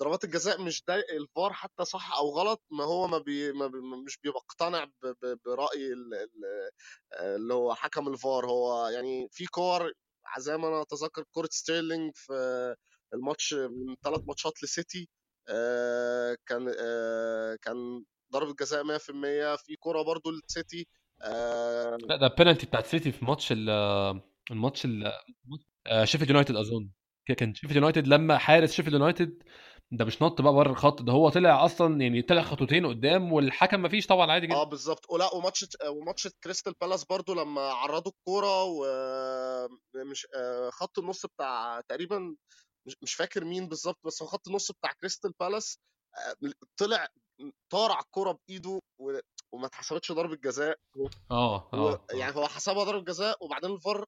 [0.00, 3.78] ضربات الجزاء مش ده الفار حتى صح أو غلط ما هو ما, بي ما بي
[4.06, 4.90] مش بيبقى اقتنع ب-
[5.22, 6.28] ب- برأي ال-
[7.20, 8.46] اللي هو حكم الفار.
[8.46, 9.92] هو يعني في كور
[10.38, 12.32] زي ما أنا أتذكر كره ستيرلينج في
[13.14, 15.08] الماتش من ثلاث ماتشات لسيتي
[15.48, 20.86] آه، كان آه، كان ضربة جزاء 100% في كرة برضو للسيتي
[21.22, 25.12] آه، لا ده بينالتي بتاعت سيتي في ماتش ال- الماتش ال-
[26.04, 26.90] شيفيلد يونايتد أظن.
[27.36, 29.42] كان شيفيلد يونايتد لما حارس شيفيلد يونايتد
[29.92, 33.80] ده مش نط بقى بره الخط ده هو طلع أصلا يعني طلع خطوتين قدام والحكم
[33.80, 35.10] ما فيش طبعا عادي آه جدا بالظبط.
[35.10, 40.26] ولا وماتش وماتش كريستال بالاس برضو لما عرضوا الكورة ومش
[40.70, 42.36] خط النص بتاع تقريبا
[43.02, 45.78] مش فاكر مين بالظبط بس هو خط النص بتاع كريستال بالاس
[46.16, 47.08] آه، طلع
[47.72, 48.80] طالع الكورة بإيده
[49.56, 50.78] وما اتحسبتش ضربة جزاء.
[51.30, 54.04] آه هو آه يعني هو حسبها ضربة جزاء وبعدين الفار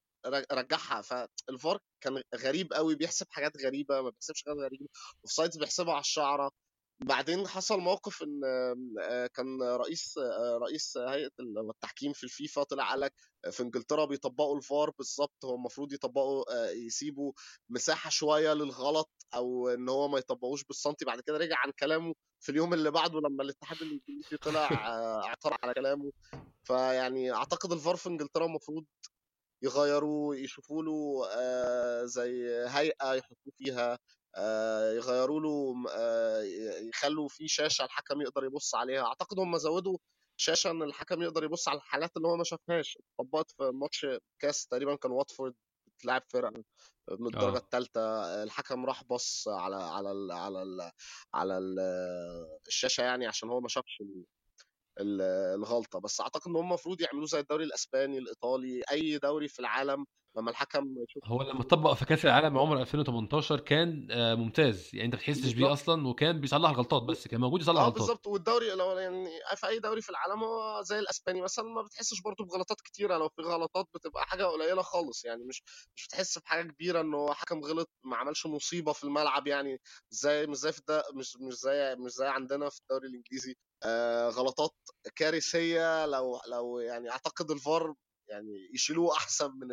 [0.53, 1.03] رجعها.
[1.03, 4.87] فالفار كان غريب قوي بيحسب حاجات غريبة ما بيحسبش حاجات غريبة.
[5.25, 6.51] offsides بيحسبها على الشعرة.
[7.01, 8.41] بعدين حصل موقف إن
[9.01, 13.13] آه، كان رئيس آه، رئيس هيئة التحكيم في الفيفا طلع قال لك
[13.51, 17.33] في إنجلترا بيطبقوا الفار بالظبط هو المفروض يطبقوا آه، يسيبوا
[17.69, 22.53] مساحة شوية للغلط أو إن هو ما يطبقوش بالسنتي بعد كده رجع عن كلامه في
[22.53, 24.69] اليوم اللي بعده لما الاتحاد الإنجليزي طلع
[25.25, 26.13] اعترض على كلامه.
[26.65, 28.85] فيعني أعتقد الفار في إنجلترا المفروض
[29.63, 31.25] يغيروا يشوفوا له
[32.05, 33.99] زي هيئة يحطوه فيها.
[34.97, 36.43] يغيروا له آه،
[36.89, 39.05] يخلوا في شاشة الحكم يقدر يبص عليها.
[39.07, 39.99] أعتقد هم زودوا
[40.37, 42.99] شاشة إن الحكم يقدر يبص على الحالات اللي هو ما شافهاش.
[43.19, 44.07] طبقت في ماتش
[44.39, 45.55] كاس تقريبا كان واتفورد
[45.99, 46.51] بتلعب فرقة
[47.19, 47.59] من الدرجة آه.
[47.59, 50.91] الثالثه الحكم راح بص على على ال على ال
[51.35, 51.79] على ال
[52.67, 54.25] الشاشة يعني عشان هو ما شافش ال-
[55.01, 55.99] ال- الغلطة.
[56.01, 60.51] بس أعتقد إن هم المفروض يعملوه زي الدوري الإسباني الإيطالي أي دوري في العالم لما
[60.51, 64.91] الحكم يشوف هو لما اتطبق في كأس العالم عمر 2018 كان آه، ممتاز.
[64.93, 67.99] يعني أنت ما تحسش بيه أصلا وكان بيصلح غلطات بس كان موجود يصلح آه غلطات
[67.99, 72.21] بالظبط والدوري لو يعني في أي دوري في العالم هو زي الأسباني مثلا ما بتحسش
[72.21, 73.17] برضه بغلطات كتيرة.
[73.19, 75.25] لو في غلطات بتبقى حاجة قليلة خالص.
[75.25, 75.63] يعني مش
[75.97, 79.47] مش بتحس بحاجة كبيرة ان هو حكم غلط ما عملش مصيبة في الملعب.
[79.47, 81.03] يعني زي مش زي في الد...
[81.15, 84.75] مش مش زي مش زي عندنا في الدوري الإنجليزي آه غلطات
[85.17, 86.07] كارثية.
[86.07, 87.95] لو لو يعني أعتقد الفار
[88.29, 89.69] يعني يشيلوه أحسن من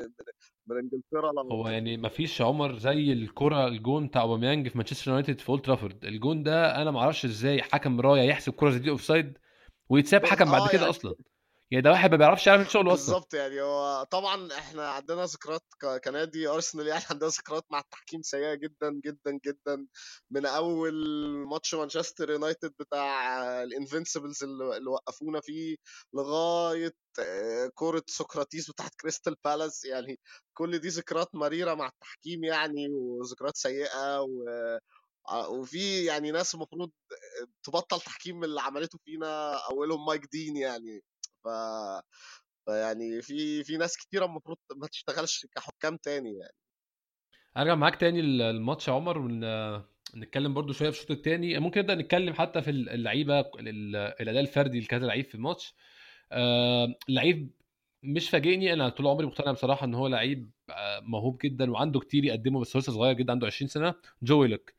[0.67, 5.39] من, إنجلترا هو يعني ما فيش عمر زي الكرة الجون بتاع أوباميانج في مانشستر يونايتد
[5.39, 6.05] في أولد ترافورد.
[6.05, 9.37] الجون ده أنا ما أعرفش إزاي حكم رايه يحسب كرة زي دي أوفسايد
[9.89, 11.15] ويتساب حكم بعد آه كده يعني أصلا.
[11.71, 13.05] يعني ده واحد ما بيعرفش يعمل شغله أصلا.
[13.13, 15.61] بالظبط يعني هو طبعا إحنا عندنا ذكريات
[16.03, 19.87] كنادي أرسنال يعني عندنا ذكريات مع التحكيم سيئة جدا جدا جدا.
[20.31, 20.93] من أول
[21.49, 25.75] ماتش مانشستر يونايتد بتاع ال Invincibles اللي وقفونا فيه
[26.13, 29.85] لغاية آه، كرة سقراتيس بتاعت كريستال بالاس.
[29.85, 30.19] يعني
[30.53, 34.29] كل دي ذكريات مريرة مع التحكيم يعني وذكريات سيئة و
[35.27, 36.91] ع- وفي يعني ناس المفروض
[37.63, 41.01] تبطل تحكيم اللي عملته فينا أولهم مايك دين يعني.
[41.45, 41.47] ف
[42.65, 46.53] فيعني في في ناس كتيرة المفروض ما تشتغلش كحكام تاني يعني.
[47.57, 49.45] أرجع معاك تاني ال- الماتش يا عمر ون...
[50.15, 54.79] نتكلم برضو شوية في الشوط الثاني ممكن نبدأ نتكلم حتى في اللعيبة ال- الأداء الفردي
[54.79, 55.75] لكذا لعيب في الماتش.
[56.31, 57.51] آه، لعيب
[58.03, 62.25] مش فاجئني أنا طول عمري مقتنع بصراحة إن هو لعيب آه، موهوب جدا وعنده كتير
[62.25, 63.95] يقدمه بس هو لسه صغير جدا عنده 20 سنة.
[64.23, 64.73] جو ويلوك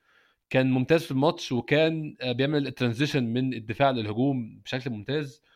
[0.50, 5.42] كان ممتاز في الماتش وكان آه، بيعمل ال transition من الدفاع للهجوم بشكل ممتاز.
[5.44, 5.46] آه،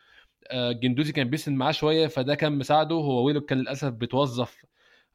[0.53, 2.95] جندوزي كان بيسند معاه شوية فده كان مساعده.
[2.95, 4.65] هو ويلوك كان للأسف بيتوظف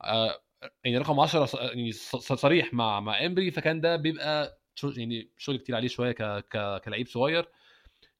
[0.04, 0.40] آه،
[0.84, 3.50] يعني رقم 10 ص- يعني صريح مع مع إيمري.
[3.50, 4.60] فكان ده بيبقى
[4.96, 6.12] يعني شغل كتير عليه شوية
[6.84, 7.48] كلعيب صغير.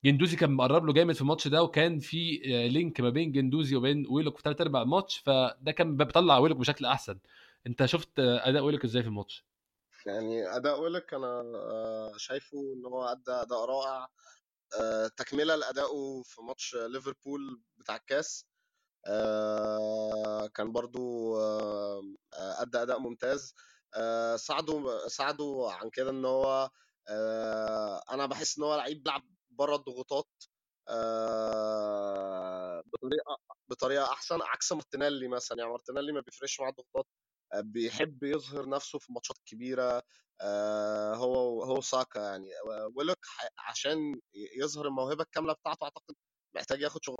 [0.04, 3.76] جندوزي كان مقرب له جامد في الماتش ده وكان في آه، link ما بين جندوزي
[3.76, 7.18] وبين ويلوك في ثلاث ارباع الماتش فده كان بيطلع ويلوك بشكل أحسن.
[7.66, 9.44] أنت شفت آه، أداء ويلوك إزاي في الماتش؟
[10.06, 14.02] يعني أداء ويلك أنا آه، شايفه إن هو أدى أداء رائع.
[14.04, 14.08] آه،
[15.16, 18.46] تكملة لادائه في ماتش ليفربول بتاع الكاس.
[19.06, 22.02] آه، كان برضو آه،
[22.34, 23.54] أدى أداء ممتاز.
[23.94, 26.70] آه، ساعده ساعده عن كده إن هو
[28.12, 30.28] أنا بحس إن هو لعيب بيلعب بره الضغوطات
[32.86, 35.58] بطريقة بطريقة أحسن عكس مارتينيلي مثلا.
[35.58, 37.06] يعني مارتينيلي ما بيفرقش معاه الضغوطات.
[37.54, 40.02] بيحب يظهر نفسه في الماتشات الكبيره
[41.14, 42.48] هو هو ساكا يعني.
[42.96, 43.18] ويلوك
[43.58, 44.20] عشان
[44.58, 46.14] يظهر الموهبة الكاملة بتاعته أعتقد
[46.56, 47.16] محتاج ياخد شغل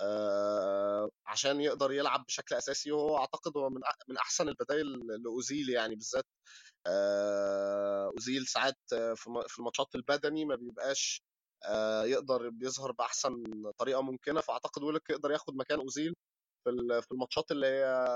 [0.00, 2.92] آه، عشان يقدر يلعب بشكل أساسي.
[2.92, 4.86] وهو أعتقد هو من من أحسن البدائل
[5.24, 6.24] لأوزيل يعني بالذات.
[6.86, 8.76] آه، أوزيل ساعات
[9.46, 11.22] في الماتشات البدني ما بيبقاش
[11.64, 13.42] آه، يقدر بيظهر بأحسن
[13.78, 14.40] طريقة ممكنة.
[14.40, 16.14] فأعتقد ويلوك يقدر ياخد مكان أوزيل.
[16.64, 18.06] في في الماتشات اللي هي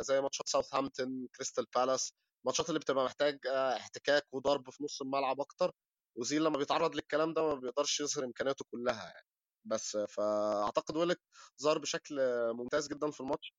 [0.00, 2.12] زي ماتشات ساوثهامبتون كريستال بالاس
[2.44, 5.72] الماتشات اللي بتبقى محتاج احتكاك وضرب في نص الملعب أكتر
[6.18, 9.26] اوزيل لما بيتعرض للكلام ده ما بيقدرش يظهر إمكانياته كلها يعني.
[9.64, 11.20] بس فأعتقد ويلوك
[11.62, 12.16] ظهر بشكل
[12.52, 13.54] ممتاز جدا في الماتش.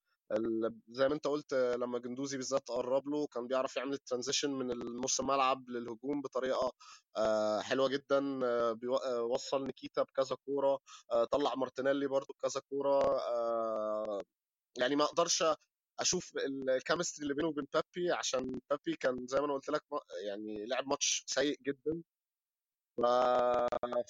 [0.89, 4.67] زي ما انت قلت لما جندوزي بالذات قرب له كان بيعرف يعمل ال transition من
[5.01, 6.71] نص الملعب للهجوم بطريقة
[7.17, 10.79] آه، حلوة جدا آه، آه، وصل نكيتيا بكذا كورة
[11.31, 13.21] طلع مارتينيلي برضو بكذا كورة
[14.77, 15.43] يعني ما أقدرش
[15.99, 19.83] أشوف ال chemistry اللي بينه وبين بيبي عشان بيبي كان زي ما أنا قلت لك
[20.27, 22.01] يعني لعب ماتش سيء جدا.
[22.97, 23.01] ف...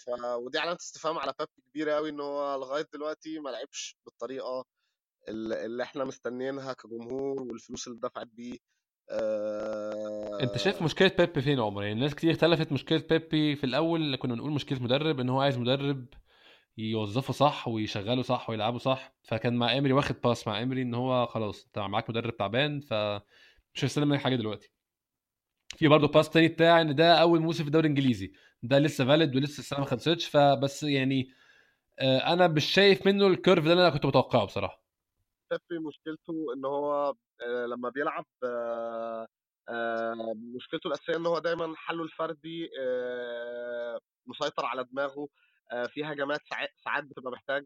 [0.06, 0.10] ف...
[0.38, 4.66] ودي علامه استفهام على بيبي كبيرة قوي إن هو لغاية دلوقتي ما لعبش بالطريقة
[5.30, 8.58] اللي إحنا مستنيينها كجمهور والفلوس اللي دفعت بيه
[9.10, 10.40] آه...
[10.42, 14.34] انت شايف مشكلة بيبي فين عمر؟ يعني الناس كتير اختلفت مشكلة بيبي في الأول كنا
[14.34, 16.06] بنقول مشكلة مدرب إن هو عايز مدرب
[16.78, 19.16] يوظفه صح ويشغله صح ويلعبه صح.
[19.24, 23.84] فكان مع إيمري واخد pass مع إيمري إن هو خلاص أنت معاك مدرب تعبان فمش
[23.84, 24.72] هيستلم منك حاجة دلوقتي.
[25.78, 28.32] في برضه pass تاني بتاع إن ده أول موسم في الدوري الإنجليزي.
[28.64, 31.30] ده لسه valid ولسه السنة ما خلصتش فبس يعني
[32.00, 34.87] آه، أنا مش شايف منه ال curve ده اللي أنا كنت متوقعه بصراحة.
[35.52, 37.14] بيبي مشكلته إن هو
[37.68, 38.26] لما بيلعب
[40.56, 42.70] مشكلته الأساسية إن هو دايما حله الفردي
[44.28, 45.28] مسيطر على دماغه
[45.88, 46.42] في هجمات
[46.84, 47.66] ساعات بتبقى محتاج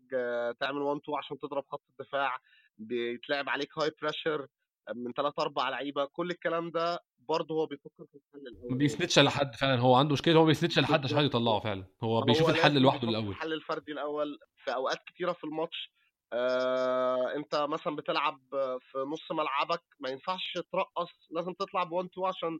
[0.59, 2.37] تعمل 1 2 عشان تضرب خط الدفاع
[2.77, 4.47] بيتلعب عليك high pressure
[4.95, 8.71] من ثلاث أربع لعيبة كل الكلام ده برضه هو بيفكر في الحل الأول.
[8.71, 11.59] ما بيسندش على حد فعلا هو عنده مشكلة هو ما بيسندش على حد عشان يطلعه
[11.59, 13.29] فعلا هو بيشوف الحل لوحده الأول.
[13.29, 15.91] الحل الفردي الأول في أوقات كتيرة في الماتش
[16.33, 18.39] آه انت مثلا بتلعب
[18.79, 22.59] في نص ملعبك ما ينفعش ترقص لازم تطلع ب 1 2 عشان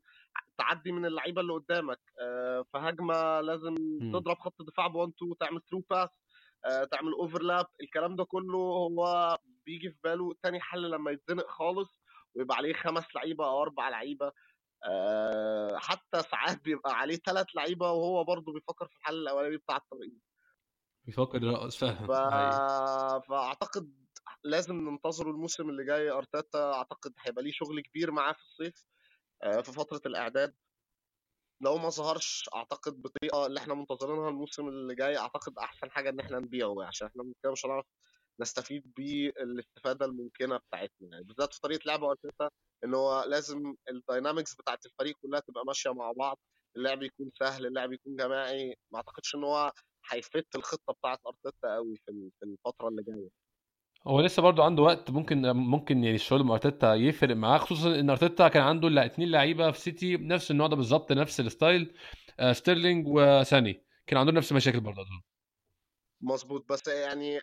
[0.57, 1.99] تعدي من اللعيبة اللي قدامك.
[2.21, 4.12] آه في هجمه لازم م.
[4.19, 6.10] تضرب خط الدفاع ب 1 2 تعمل through pass
[6.65, 12.01] آه تعمل overlap الكلام ده كله هو بيجي في باله تاني حل لما يتزنق خالص
[12.36, 14.31] ويبقى عليه خمس لعيبة أو أربع لعيبة.
[14.86, 20.31] آه، حتى ساعات بيبقى عليه ثلاث لعيبة وهو برضه بيفكر في الحل الأولاني بتاع الترقيص
[21.06, 22.12] بيفكر يرقص فاهم؟ ف...
[23.30, 24.02] فأعتقد
[24.44, 28.86] لازم ننتظره الموسم اللي جاي أرتيتا أعتقد هيبقى ليه شغل كبير معاه في الصيف
[29.44, 30.56] آه، في فترة الإعداد.
[31.62, 36.20] لو ما ظهرش أعتقد بطريقه اللي إحنا منتظرينها الموسم اللي جاي أعتقد أحسن حاجة إن
[36.20, 37.86] إحنا نبيعه عشان إحنا كده مش هنعرف
[38.40, 42.50] نستفيد بالاستفادة الممكنة بتاعتنا يعني بالذات في طريقة لعب أرتيتا
[42.84, 46.40] إن هو لازم الداينامكس بتاعت الفريق كلها تبقى ماشية مع بعض
[46.78, 48.76] اللعب يكون سهل اللعب يكون جماعي.
[48.92, 49.72] ما أعتقدش إن هو
[50.12, 53.30] هي fit الخطة بتاعت أرتيتا قوي في في الفترة اللي جاية.
[54.08, 58.10] هو لسه برضه عنده وقت ممكن ممكن يعني الشغل مع أرتيتا يفرق معاه خصوصا إن
[58.10, 61.93] أرتيتا كان عنده اثنين لعيبة في سيتي نفس النوع ده بالظبط نفس ال style
[62.39, 63.86] آه، ستيرلينج وساني.
[64.08, 65.02] كان عندهم نفس المشاكل برضه.
[66.21, 66.65] مظبوط.
[66.71, 67.39] بس يعني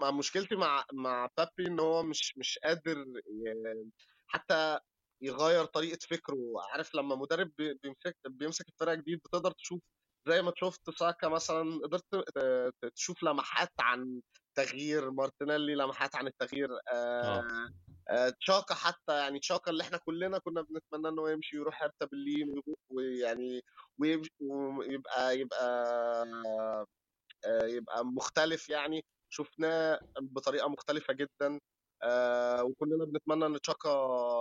[0.00, 3.06] مع مشكلتي مع مع بيبي إن هو مش مش قادر
[4.26, 4.78] حتى
[5.22, 6.36] يغير طريقة فكره.
[6.72, 9.80] عارف لما مدرب بيمسك بيمسك الفرقة جديد بتقدر تشوف
[10.28, 12.04] زي ما شفت ساكا مثلا قدرت
[12.94, 14.20] تشوف لمحات عن
[14.56, 16.78] تغيير مارتينيلي لمحات عن التغيير آه.
[16.92, 17.68] آه.
[18.10, 18.32] آه.
[18.40, 23.60] تشاكا حتى يعني تشاكا اللي إحنا كلنا كنا بنتمنى إنه يمشي ويروح هرتا برلين ويعني
[23.98, 26.26] ويبقى يبقى
[27.64, 31.60] يبقى مختلف يعني شفناه بطريقة مختلفة جدا
[32.02, 33.88] آه وكلنا بنتمنى إن تشاكا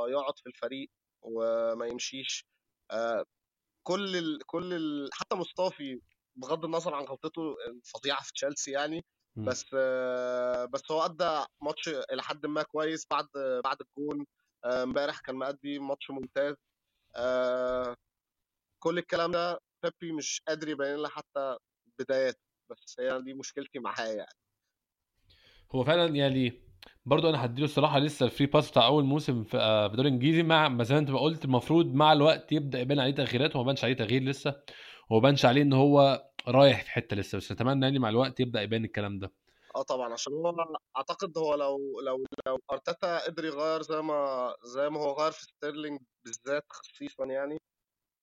[0.09, 0.89] يقعد في الفريق
[1.21, 2.45] وما يمشيش
[2.91, 3.25] آه
[3.83, 6.01] كل ال كل ال حتى مصطفي
[6.35, 9.05] بغض النظر عن غلطته الفظيعة في تشيلسي يعني
[9.37, 9.65] بس
[10.73, 13.27] بس هو أدى ماتش إلى حد ما كويس بعد
[13.63, 14.25] بعد الجون
[14.65, 16.55] آه، امبارح كان مأدي ماتش ممتاز
[17.15, 17.95] آه
[18.83, 21.57] كل الكلام ده بيبي مش قادر يبين لنا حتى
[21.99, 22.39] بدايات
[22.71, 24.35] بس هي دي مشكلتي معاه يعني.
[25.75, 26.70] هو فعلا يعني
[27.05, 30.43] برضو أنا هديله الصراحه لسه ال free pass بتاع اول موسم في آه، الدوري الانجليزي
[30.43, 33.93] مع زي ما انت قلت المفروض مع الوقت يبدأ يبان عليه تغييرات وما بانش عليه
[33.95, 34.61] تغيير لسه
[35.09, 38.61] وما بانش عليه ان هو رايح في حتة لسه بس اتمنى يعني مع الوقت يبدأ
[38.61, 39.31] يبان الكلام ده.
[39.75, 40.55] آه طبعا عشان هو
[40.97, 45.43] اعتقد هو لو لو لو أرتيتا قدر يغير زي ما زي ما هو غير في
[45.43, 47.57] ستيرلينج بالذات خصيصا يعني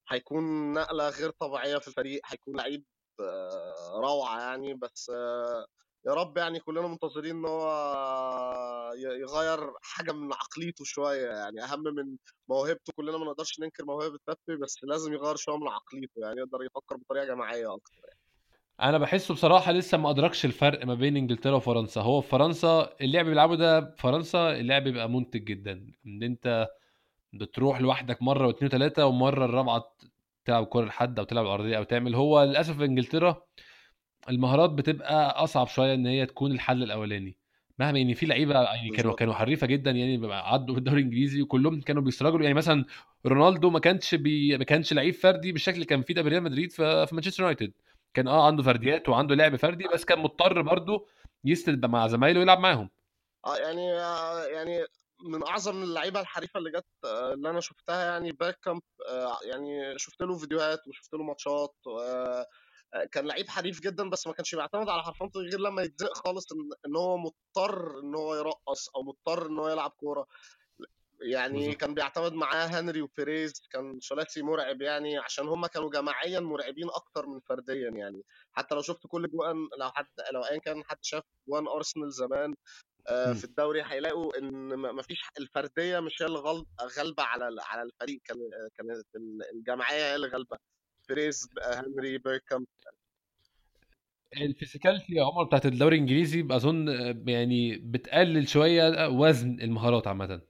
[0.08, 2.84] هيكون نقلة غير طبيعية في الفريق هيكون لعيب
[3.20, 5.66] آه، روعة يعني بس آه،
[6.06, 7.68] يا رب يعني كلنا منتظرين إن هو
[8.96, 12.16] يغير حاجة من عقليته شوية يعني أهم من
[12.48, 12.92] موهبته.
[12.96, 16.96] كلنا ما نقدرش ننكر موهبة بيبي بس لازم يغير شوية من عقليته يعني يقدر يفكر
[16.96, 18.18] بطريقة جماعية أكتر يعني.
[18.80, 22.00] أنا بحسه بصراحة لسه ما أدركش الفرق ما بين إنجلترا وفرنسا.
[22.00, 25.92] هو في فرنسا اللعب بيلعبه ده فرنسا اللعب بيبقى منتج جدا.
[26.06, 26.68] إن أنت
[27.32, 29.96] بتروح لوحدك مرة واثنين وثلاثه ومرة الرابعة
[30.44, 32.14] تلعب كره لحد أو تلعب الأرضية أو تعمل.
[32.14, 33.42] هو للأسف في إنجلترا
[34.28, 37.36] المهارات بتبقى أصعب شوية إن هي تكون الحل الأولاني.
[37.78, 41.80] مهما يعني في لعيبة يعني كانوا كانوا حريفة جدا يعني عدوا في الدوري الإنجليزي وكلهم
[41.80, 42.42] كانوا بي struggle وا.
[42.42, 42.84] يعني مثلا
[43.26, 46.72] رونالدو ما كانش بي ما كانش لعيب فردي بالشكل اللي كان فيه ده بريال مدريد
[46.72, 47.72] في, في مانشستر يونايتد.
[48.14, 51.06] كان آه عنده فرديات وعنده لعب فردي بس كان مضطر برضه
[51.44, 52.90] يسند مع زمايله ويلعب معاهم.
[53.46, 54.84] آه يعني آه يعني
[55.24, 60.22] من أعظم اللعيبة الحريفة اللي جت آه اللي أنا شفتها يعني باكامب آه يعني شفت
[60.22, 61.74] له فيديوهات وشفت له ماتشات
[63.12, 66.46] كان لعيب حريف جدا بس ما كانش بيعتمد على حرفنته غير لما يتزق خالص
[66.86, 70.26] إن, هو مضطر إن هو يرقص أو مضطر إن هو يلعب كورة.
[71.20, 71.80] يعني بالزبط.
[71.80, 77.26] كان بيعتمد معاه هنري وبيريز كان ثلاثي مرعب يعني عشان هم كانوا جماعيا مرعبين أكتر
[77.26, 78.22] من فرديا يعني.
[78.52, 82.54] حتى لو شفت كل جوان لو حد لو ايا كان حد شاف جوان أرسنال زمان
[83.08, 86.64] آه في الدوري هيلاقوا إن ما فيش الفردية مش هي اللي
[86.98, 89.06] غالبه على على الفريق كانت
[89.54, 90.58] الجماعيه هي اللي غالبه
[91.08, 92.66] بريز هنري بيركامب
[94.36, 96.88] ال physicality يا عمر بتاعت الدوري الإنجليزي أظن
[97.28, 100.40] يعني بتقلل شوية وزن المهارات عامة.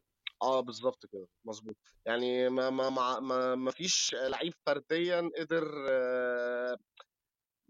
[0.42, 1.77] آه بالظبط كده مظبوط.
[2.07, 2.90] يعني ما ما
[3.21, 5.64] ما ما فيش لعيب فرديا قدر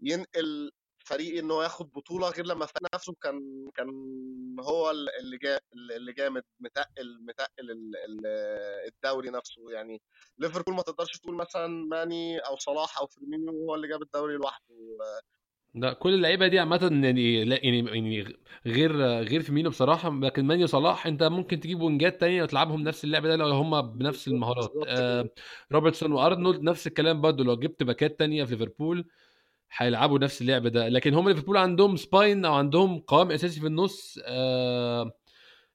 [0.01, 0.71] ينقل
[1.09, 3.89] فريق ان هو ياخد بطولة غير لما فاق نفسه كان كان
[4.59, 5.59] هو اللي جا
[5.97, 7.91] اللي جامد متقل متقل
[8.87, 9.71] الدوري نفسه.
[9.71, 10.01] يعني
[10.37, 14.75] ليفربول ما تقدرش تقول مثلا ماني أو صلاح أو فيرمينيو هو اللي جاب الدوري لوحده.
[15.75, 20.19] لا كل اللعيبة دي عامة يعني لا يعني يعني غير غير فيرمينو بصراحة.
[20.19, 23.81] لكن ماني وصلاح أنت ممكن تجيب wing ات تانية وتلعبهم نفس اللعبة ده لو هم
[23.81, 24.73] بنفس المهارات.
[24.87, 25.29] آه
[25.71, 29.07] روبرتسون وأرنولد نفس الكلام برضه لو جبت back ات تانية في ليفربول
[29.77, 30.89] هيلعبوا نفس اللعب ده.
[30.89, 35.11] لكن هم ليفربول عندهم spine أو عندهم قوام أساسي في النص آه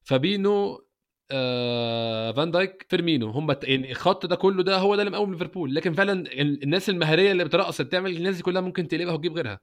[0.04, 0.86] فابينو
[1.30, 3.30] آه فان دايك فيرمينو.
[3.30, 5.74] هم يعني الخط ده كله ده هو ده اللي مقوم ليفربول.
[5.74, 9.60] لكن فعلا الناس المهارية اللي بترقص بتعمل الناس دي كلها ممكن تقلبها وتجيب غيرها.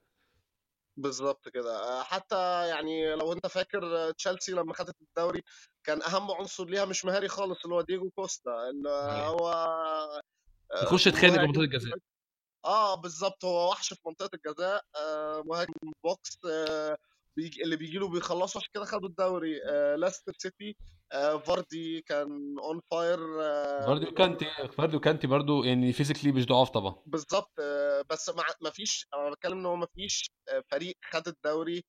[0.96, 2.02] بالظبط كده.
[2.02, 5.42] حتى يعني لو أنت فاكر تشيلسي لما خدت الدوري
[5.84, 8.50] كان أهم عنصر ليها مش مهاري خالص اللي هو دييجو كوستا.
[8.70, 8.90] اللي
[9.26, 9.54] هو
[10.82, 11.98] يخش يتخانق في منطقه الجزاء.
[12.64, 15.72] آه بالظبط هو وحش في منطقة الجزاء آه مهاجم
[16.04, 16.96] box آه
[17.36, 20.76] بيجي اللي بيجي له بيخلصوا عشان كده خدوا الدوري آه لاستر سيتي
[21.12, 24.46] آه فاردي كان on fire آه فاردي وكانتي
[24.78, 26.94] فاردي وكانتي برضو يعني physically مش ضعاف طبعا.
[27.06, 28.30] بالظبط آه بس
[28.62, 31.84] ما فيش أنا بتكلم إن هو ما فيش آه فريق خد الدوري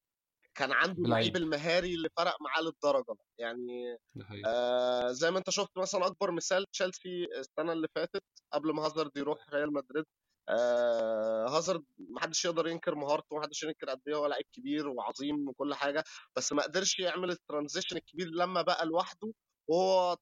[0.55, 3.97] كان عنده اللعيب المهاري اللي فرق معاه للدرجة يعني
[4.45, 9.11] آه زي ما أنت شفت مثلا أكبر مثال تشيلسي السنة اللي فاتت قبل ما هازارد
[9.17, 10.05] يروح ريال مدريد
[10.49, 14.87] آه هازارد ما حدش يقدر ينكر مهارته ما حدش ينكر قد إيه هو لعيب كبير
[14.87, 16.03] وعظيم وكل حاجة
[16.35, 19.33] بس ما قدرش يعمل الترانزيشن الكبير لما بقى لوحده
[19.67, 20.17] وهو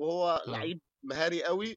[0.00, 1.76] وهو لعيب مهاري قوي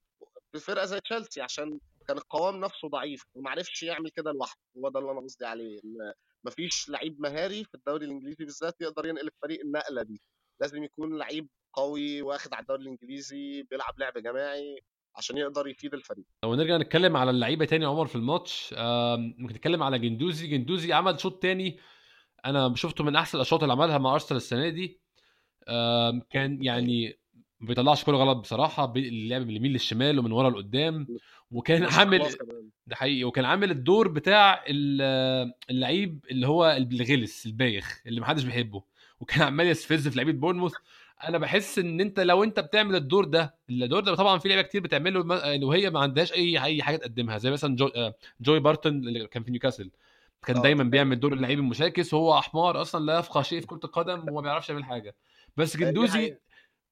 [0.51, 4.89] في فرقه زي تشيلسي عشان كان القوام نفسه ضعيف وما عرفش يعمل كده لوحده هو
[4.89, 9.27] ده اللي أنا قصدي عليه إن مفيش لعيب مهاري في الدوري الإنجليزي بالذات يقدر ينقل
[9.27, 10.21] الفريق النقلة دي
[10.61, 14.79] لازم يكون لعيب قوي واخد على الدوري الإنجليزي بيلعب لعب جماعي.
[15.17, 16.25] عشان يقدر يفيد الفريق.
[16.43, 18.73] لو نرجع نتكلم على اللعيبة تاني عمر في الماتش
[19.37, 20.47] ممكن نتكلم على جندوزي.
[20.47, 21.77] جندوزي عمل شوط تاني
[22.45, 24.99] أنا شفته من أحسن الأشواط اللي عملها مع أرسنال السنة دي.
[26.29, 27.19] كان يعني
[27.59, 31.07] ما بيطلعش كورة غلط بصراحة اللعب من اليمين للشمال ومن ورا لقدام.
[31.51, 32.23] وكان عامل
[32.87, 34.63] ده حقيقي وكان عامل الدور بتاع
[35.69, 38.83] اللعيب اللي هو الغلس البايخ اللي محدش بيحبه.
[39.19, 40.73] وكان عمال يستفز في لعيبة بورنموث.
[41.23, 44.81] أنا بحس إن أنت لو أنت بتعمل الدور ده الدور ده طبعا في لعيبه كتير
[44.81, 45.19] بتعمله
[45.63, 49.43] وهي ما عندهاش أي أي حاجة تقدمها زي مثلا جو آه، جوي بارتون اللي كان
[49.43, 49.91] في نيوكاسل.
[50.45, 53.79] كان آه، دايما بيعمل دور اللعيب المشاكس وهو حمار أصلا لا يفقه شيء في كرة
[53.83, 55.15] القدم وما بيعرفش يعمل حاجة.
[55.57, 56.37] بس جندوزي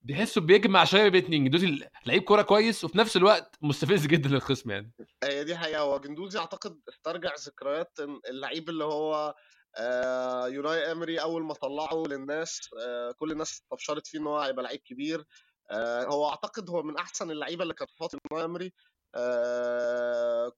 [0.03, 1.43] بيحسه بيجمع شوية بين اتنين.
[1.43, 4.91] جندوزي لعيب كورة كويس وفي نفس الوقت مستفز جدا للخصم يعني.
[5.23, 5.81] هي دي حقيقة.
[5.81, 7.97] هو جندوزي أعتقد استرجع ذكريات
[8.29, 9.35] اللعيب اللي هو
[9.77, 14.63] آه يوناي امري أول ما طلعه للناس آه كل الناس استبشرت فيه إن هو هيبقى
[14.63, 15.25] لعيب كبير.
[15.71, 18.73] آه هو أعتقد هو من أحسن اللعيبة اللي كانت في يوناي امري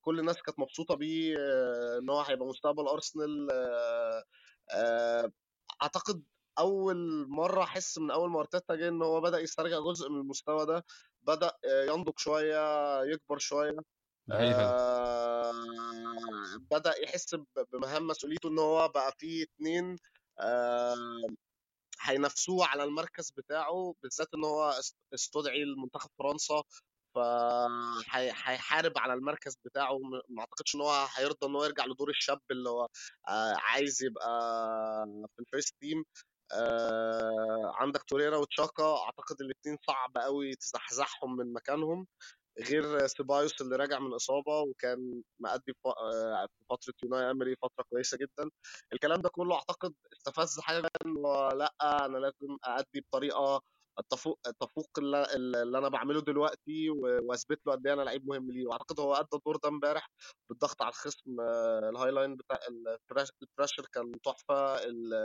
[0.01, 1.35] كل الناس كانت مبسوطة بيه
[1.99, 3.47] إن هو هيبقى مستقبل أرسنال.
[5.83, 6.23] أعتقد
[6.59, 10.65] أول مرة أحس من أول ما أرتيتا جه إن هو بدأ يسترجع جزء من المستوى
[10.65, 10.85] ده
[11.21, 12.57] بدأ ينضج شوية
[13.03, 13.96] يكبر شوية.
[14.31, 15.53] آه
[16.71, 17.35] بدأ يحس
[17.73, 19.97] بمهام مسؤوليته إن هو بقى فيه اتنين
[20.39, 20.95] آه
[22.01, 26.63] هينافسوه على المركز بتاعه بالذات إن هو است- استدعي لمنتخب فرنسا
[27.15, 29.97] فهيحارب على المركز بتاعه
[30.29, 32.87] ما أعتقدش إن هو هيرضى إن هو يرجع لدور الشاب اللي هو
[33.29, 34.29] آه، عايز يبقى
[35.35, 36.03] في ال first team.
[36.53, 42.07] آه، عندك توريرا وتشاكا أعتقد الاثنين صعب قوي تزحزحهم من مكانهم.
[42.59, 48.17] غير سيبايوس اللي راجع من إصابة وكان مأدي آه، في فترة يوناي امري فترة كويسة
[48.17, 48.49] جدا.
[48.93, 51.73] الكلام ده كله أعتقد استفز حاجة ان هو لأ
[52.05, 53.61] أنا لازم أأدي بطريقة
[54.09, 58.67] تفوق تفوق اللي أنا بعمله دلوقتي وأثبت له قد إيه أنا لعيب مهم ليه.
[58.67, 60.09] وأعتقد هو أدى الدور ده امبارح
[60.49, 64.75] بالضغط على الخصم آه، ال high line بتاع ال pres- ال pressure كان تحفة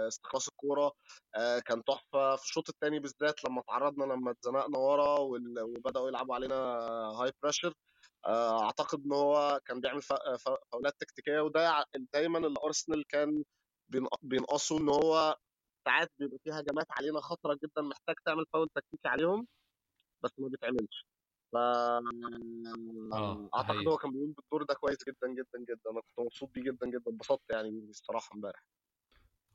[0.08, 0.92] استخلاص الكورة
[1.36, 2.36] آه، كان تحفة.
[2.36, 6.54] في الشوط الثاني بالذات لما تعرضنا لما اتزنقنا ورا وبدأوا يلعبوا علينا
[7.20, 7.74] high pressure
[8.26, 11.40] أعتقد إن هو كان بيعمل فاولات تكتيكية.
[11.40, 13.44] وده دايما اللي ارسنال كان
[13.88, 15.36] بين- بينقصه إن هو
[15.84, 19.46] ساعات بيبقى في هجمات علينا خطرة جدا محتاج تعمل فاول تكتيكي عليهم
[20.24, 21.06] بس ما بيتعملش.
[21.52, 25.90] ف ده أعتقد هو كان بيقوم بالدور ده كويس جدا جدا جدا.
[25.90, 27.02] أنا كنت مبسوط بيه جدا جدا.
[27.08, 28.64] اتبسطت يعني الصراحة امبارح.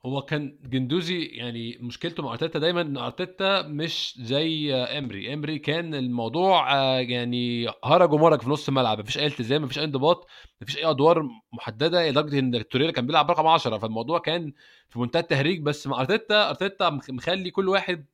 [0.05, 5.33] هو كان جندوزي يعني مشكلته مع أرتيتا دايما إن أرتيتا مش زي إمري.
[5.33, 8.99] إمري كان الموضوع آه، يعني هرج ومرج في نص الملعب.
[8.99, 10.27] مفيش أي التزام مفيش أي انضباط
[10.61, 14.53] مفيش أي أدوار محددة لدرجة إن توريرا كان بيلعب رقم 10 فالموضوع كان
[14.89, 15.61] في منتهى التهريج.
[15.61, 18.05] بس مع أرتيتا أرتيتا مخ- مخلي كل واحد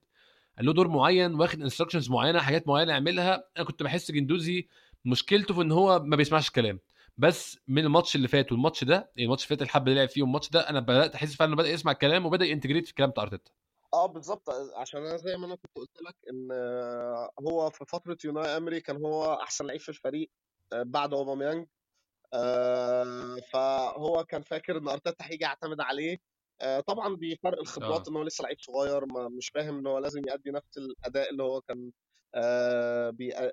[0.61, 3.43] له دور معين واخد instructions معينة حاجات معينة يعملها.
[3.57, 4.67] أنا كنت بحس جندوزي
[5.05, 6.79] مشكلته في إن هو ما بيسمعش الكلام.
[7.17, 10.21] بس من الماتش اللي فات والماتش ده يعني الماتش اللي فات الحبة اللي لعب فيه
[10.21, 13.09] والماتش ده أنا بدأت أحس فعلا إنه بدأ يسمع الكلام وبدأ ي integrate في الكلام
[13.09, 13.51] بتاع أرتيتا.
[13.93, 18.17] آه بالظبط عشان أنا زي ما أنا كنت قلت لك إن آه، هو في فترة
[18.25, 20.29] يوناي أمري كان هو أحسن لعيب في الفريق
[20.73, 21.67] آه، بعد أوباميانج.
[22.33, 26.17] آه، فهو كان فاكر إن أرتيتا هيجي يعتمد عليه.
[26.61, 28.11] آه، طبعا بفرق الخبرات آه.
[28.11, 31.43] إن هو لسه لعيب صغير ما مش فاهم إن هو لازم يأدي نفس الأداء اللي
[31.43, 31.91] هو كان آه،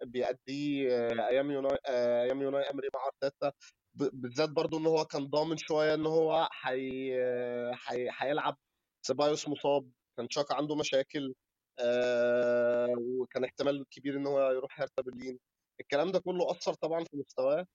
[0.03, 3.53] بيأديه آه، أيام يوناي آه، أيام يوناي إمري مع أرتيتا.
[3.95, 7.13] بالذات برضو إن هو كان ضامن شوية إن هو حي...
[7.75, 8.09] حي...
[8.19, 8.57] هيلعب
[9.07, 11.35] سيبايوس مصاب كان تشاكا عنده مشاكل
[11.79, 15.39] آه، وكان احتمال كبير إن هو يروح هيرتا برلين.
[15.81, 17.67] الكلام ده كله أثر طبعا في مستواه.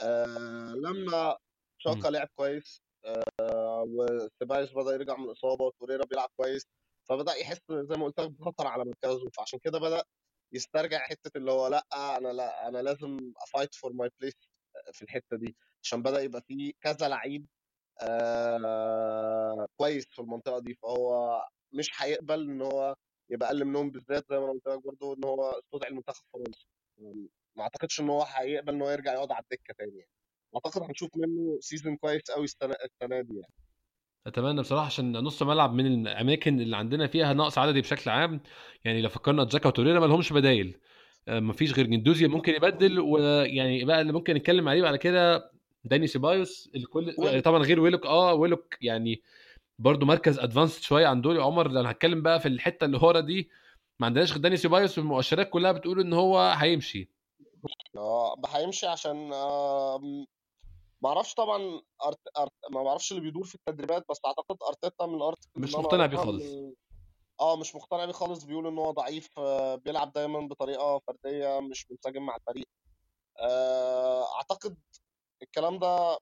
[0.00, 1.36] آه، لما
[1.80, 2.16] تشاكا مم.
[2.16, 2.82] لعب كويس
[3.40, 6.66] آه، وسيبايوس بدأ يرجع من الإصابة وتوريرا بيلعب كويس
[7.08, 9.30] فبدأ يحس زي ما قلت لك بخطر على مركزه.
[9.36, 10.02] فعشان كده بدأ
[10.52, 11.84] يسترجع حتة اللي هو لأ
[12.16, 14.34] أنا لأ أنا لازم a fight for my place
[14.92, 17.46] في الحتة دي عشان بدأ يبقى في كذا لعيب
[18.02, 21.40] آه كويس في المنطقة دي فهو
[21.72, 22.94] مش هيقبل إن هو
[23.30, 26.66] يبقى أقل منهم بالذات زي ما أنا قلت لك برضه إن هو استدعي المنتخب فرنسا
[27.56, 30.10] ما أعتقدش إن هو هيقبل إن هو يرجع يقعد على الدكة تاني يعني.
[30.56, 33.52] أعتقد هنشوف منه season كويس قوي السنة السنة دي يعني
[34.26, 38.40] أتمنى بصراحة عشان نص ملعب من الأماكن اللي عندنا فيها نقص عددي بشكل عام.
[38.84, 40.76] يعني لو فكرنا جاكا وتوريرا ما لهمش بدايل.
[41.28, 45.50] آه، مفيش غير جندوزي ممكن يبدل ويعني بقى اللي ممكن نتكلم عليه بعد كده
[45.84, 46.70] داني سيبايوس.
[46.76, 47.44] آه كل ويلوك.
[47.44, 48.06] طبعا غير ويلوك.
[48.06, 49.22] آه ويلوك يعني
[49.78, 51.68] برضو مركز advanced شوية عن دول عمر.
[51.70, 53.50] لو هنتكلم بقى في الحتة اللي ورا دي
[54.00, 54.98] ما عندناش غير داني سيبايوس.
[54.98, 57.08] والمؤشرات كلها بتقول إن هو هيمشي.
[57.96, 60.00] آه هيمشي عشان آه
[61.02, 62.20] ما أعرفش طبعا أرت...
[62.38, 62.52] أرت...
[62.70, 66.44] ما بعرفش اللي بيدور في التدريبات بس اعتقد أرتيتا من الارتكل مش مقتنع بيه خالص.
[67.40, 69.40] آه مش مقتنع بيه خالص بيقول إن هو ضعيف
[69.84, 72.66] بيلعب دايما بطريقة فردية مش منسجم مع الفريق.
[73.40, 74.76] آه، أعتقد
[75.42, 76.18] الكلام ده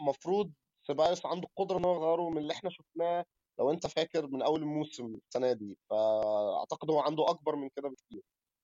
[0.00, 0.52] المفروض
[0.86, 3.24] سيبايوس عنده القدرة إن هو يغيره من اللي إحنا شفناه
[3.58, 5.78] لو أنت فاكر من أول الموسم السنة دي.
[5.90, 8.22] فأعتقد هو عنده أكبر من كده بكتير.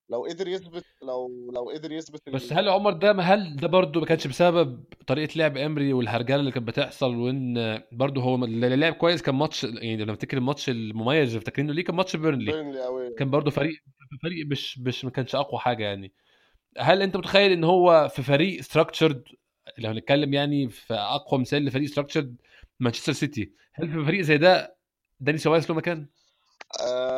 [0.09, 4.07] لو قدر يثبت لو لو قدر يثبت بس هل عمر ده هل ده برضه ما
[4.07, 9.23] كانش بسبب طريقة لعب إمري والهرجلة اللي كانت بتحصل وإن برضه هو اللي لعب كويس
[9.23, 12.53] كان ماتش يعني لما افتكر الماتش المميز اللي فاكرينه ليه كان ماتش بيرنلي.
[12.53, 13.75] بيرنلي قوي كان برضه فريق
[14.23, 16.13] فريق مش مش ما كانش أقوى حاجة يعني.
[16.79, 19.25] هل أنت متخيل إن هو في فريق structured
[19.79, 22.37] لو هنتكلم يعني في أقوى مثال لفريق structured
[22.81, 24.77] مانشستر سيتي هل في فريق زي ده
[25.21, 26.07] داني سيبايوس له مكان؟
[26.81, 27.14] آه،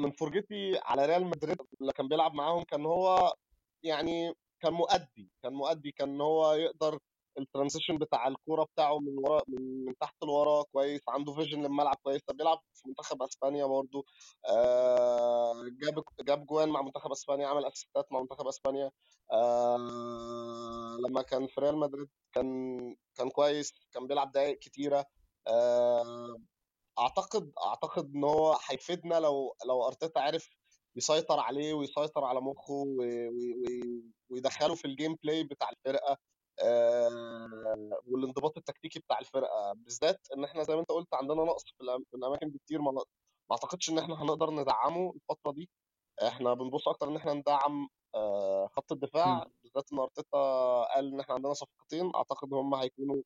[0.00, 3.34] من فرجتي على ريال مدريد اللي كان بيلعب معاهم كان هو
[3.82, 6.98] يعني كان مؤدي كان مؤدي كان هو يقدر
[7.38, 11.96] ال transition بتاع الكورة بتاعه من ورا من, من تحت لورا كويس عنده vision للملعب
[12.02, 12.22] كويس.
[12.26, 14.04] طب بيلعب في منتخب إسبانيا برضو
[14.48, 18.90] آه جاب جاب جوان مع منتخب إسبانيا عمل أسيستات مع منتخب إسبانيا
[19.32, 22.78] آه لما كان في ريال مدريد كان
[23.16, 25.04] كان كويس كان بيلعب دقائق كتيرة
[25.46, 26.36] آه
[27.00, 30.48] أعتقد أعتقد إن هو هيفيدنا لو لو أرتيتا عرف
[30.96, 32.84] يسيطر عليه ويسيطر على مخه
[34.30, 36.16] ويدخله في ال game play بتاع الفرقة
[36.62, 42.16] آه، والانضباط التكتيكي بتاع الفرقة بالذات إن إحنا زي ما أنت قلت عندنا نقص في
[42.16, 43.02] الأماكن دي كتير ما ما
[43.52, 45.70] أعتقدش إن إحنا هنقدر ندعمه الفترة دي.
[46.28, 50.38] إحنا بنبص أكتر إن إحنا ندعم آه، خط الدفاع بالذات إن أرتيتا
[50.94, 53.22] قال إن إحنا عندنا صفقتين أعتقد هم هيكونوا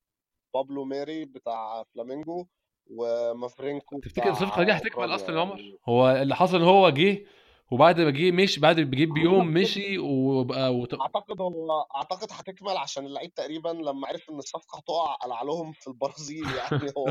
[0.53, 2.45] بابلو ماري بتاع فلامينجو
[2.91, 7.25] ومافرينكو تفتكر الصفقه دي هتكمل أصلا يا عمر هو اللي حصل ان هو جه
[7.71, 10.93] وبعد ما جه مشي بعد ما جه بيوم مشي وبقى وت...
[10.93, 15.87] أعتقد هو أعتقد هتكمل عشان اللعيب تقريبا لما عرف إن الصفقة هتقع قلع لهم في
[15.87, 16.91] البرازيل يعني.
[16.97, 17.05] هو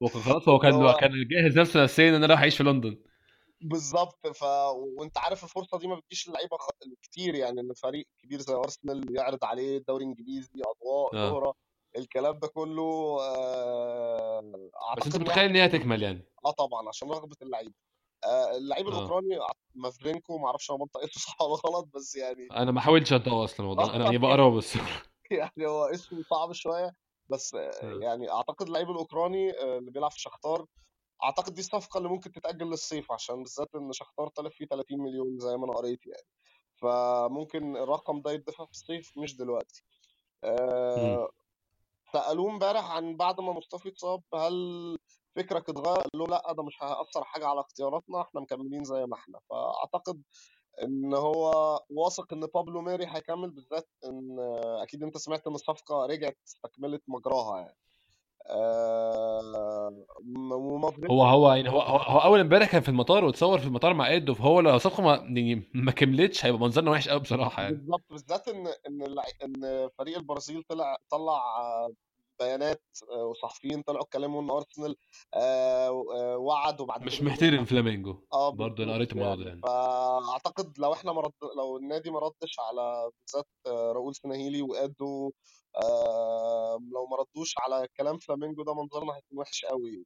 [0.00, 2.62] وكان خلاص هو ان كان هو كان جاهز نفسه نفسيا إن أنا رايح أعيش في
[2.64, 2.96] لندن.
[3.60, 4.42] بالظبط ف
[4.98, 6.68] وأنت عارف الفرصة دي ما بتجيش للعيبة خ...
[7.02, 11.30] كتير يعني إن فريق كبير زي أرسنال يعرض عليه الدوري الإنجليزي أضواء آه.
[11.30, 11.54] شهره
[11.96, 17.36] الكلام ده كله آه، بس أنت متخيل إن هي هتكمل يعني؟ آه طبعا عشان رغبة
[17.42, 17.72] اللعيب
[18.24, 18.90] آه، اللعيب آه.
[18.90, 19.38] الأوكراني
[19.74, 23.44] مافرينكو ما أعرفش أنا بنطق اسمه صح ولا غلط بس يعني أنا ما حاولتش أنطقه
[23.44, 23.96] أصلا والله.
[23.96, 24.76] أنا يعني بقراه بس
[25.30, 26.94] يعني هو اسمه صعب شوية
[27.28, 30.66] بس آه، يعني أعتقد اللعيب الأوكراني آه، اللي بيلعب في شختار
[31.24, 35.38] أعتقد دي الصفقة اللي ممكن تتأجل للصيف عشان بالذات إن شختار طالب فيه 30 مليون
[35.38, 36.26] زي ما أنا قريت يعني.
[36.76, 39.84] فممكن الرقم ده يدفع في الصيف مش دلوقتي.
[40.44, 41.30] آه،
[42.12, 44.52] سألوه امبارح عن بعد ما مصطفى اتصاب هل
[45.36, 49.14] فكرك اتغير؟ قال له لأ ده مش هيأثر حاجة على اختياراتنا إحنا مكملين زي ما
[49.14, 49.40] إحنا.
[49.50, 50.22] فأعتقد
[50.82, 51.52] إن هو
[51.90, 54.36] واثق إن بابلو ماري هيكمل بالذات إن
[54.82, 57.76] أكيد أنت سمعت إن الصفقه رجعت استكملت مجراها يعني.
[58.50, 59.92] هو
[60.74, 64.08] ومافرينكو هو يعني هو هو, هو أول امبارح كان في المطار واتصور في المطار مع
[64.08, 67.74] ايدو فهو لو صفقه ما يعني ما كملتش هيبقى منظرنا وحش قوي بصراحة يعني.
[67.74, 69.02] بالظبط بالذات إن إن
[69.44, 71.92] إن فريق البرازيل طلع طلع آه،
[72.42, 74.96] بيانات آه، وصحفيين طلعوا اتكلموا إن أرسنال
[75.34, 78.16] آه، آه، وعد وبعد مش محترم فلامينجو.
[78.32, 79.60] آه برضه أنا قريت الموضوع ده يعني.
[79.60, 85.32] فأعتقد لو إحنا مرد لو النادي ما ردش على بالذات راؤول سانليهي وادو
[86.92, 90.04] لو ما ردوش على كلام فلامينجو ده منظرنا هيكون وحش قوي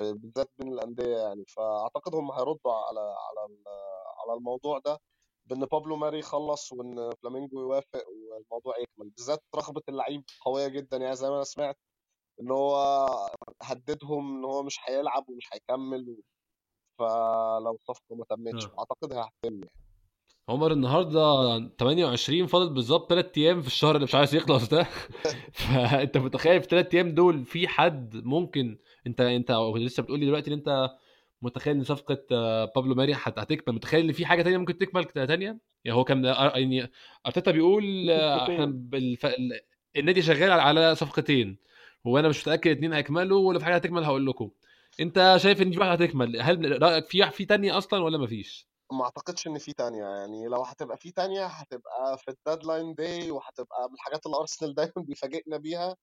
[0.00, 1.44] بالذات بين الأندية يعني.
[1.56, 3.58] فأعتقد هم هيردوا على على
[4.20, 4.98] على الموضوع ده.
[5.46, 10.96] بإن بابلو ماري يخلص وإن فلامينجو يوافق والموضوع يكمل بالذات رغبة اللعيب قوية جدا.
[10.96, 11.78] يعني زي ما أنا سمعت
[12.40, 13.06] إن هو
[13.62, 16.16] هددهم إن هو مش هيلعب ومش هيكمل
[16.98, 18.78] فلو الصفقه ما تمتش آه.
[18.78, 19.70] أعتقد هتتم يعني.
[20.48, 24.86] عمر النهارده 28 فاضل بالظبط 3 أيام في الشهر اللي مش عايز يخلص ده.
[25.52, 30.50] فأنت متخيل في 3 أيام دول في حد ممكن أنت أنت لسه بتقول لي دلوقتي
[30.50, 30.90] إن أنت
[31.42, 35.04] متخيل إن صفقة آه، بابلو ماري هت- هتكمل؟ متخيل إن في حاجة تانية ممكن تكمل
[35.04, 36.90] تانية؟ يعني هو كان آه، يعني
[37.26, 39.26] أرتيتا بيقول آه، إحنا بالف...
[39.26, 39.60] ال-
[39.96, 41.58] النادي شغال على صفقتين.
[42.04, 44.50] وأنا مش متأكد اتنين هيكملوا ولا في حاجة هتكمل هقول لكم.
[45.00, 49.04] أنت شايف إن في واحدة هتكمل؟ هل رأيك في في تانية أصلا ولا مفيش؟ ما
[49.04, 50.04] أعتقدش إن في تانية.
[50.04, 54.74] يعني لو هتبقى في تانية هتبقى في ال deadline day وهتبقى من الحاجات اللي ارسنال
[54.78, 55.96] دايما بيفاجئنا بيها.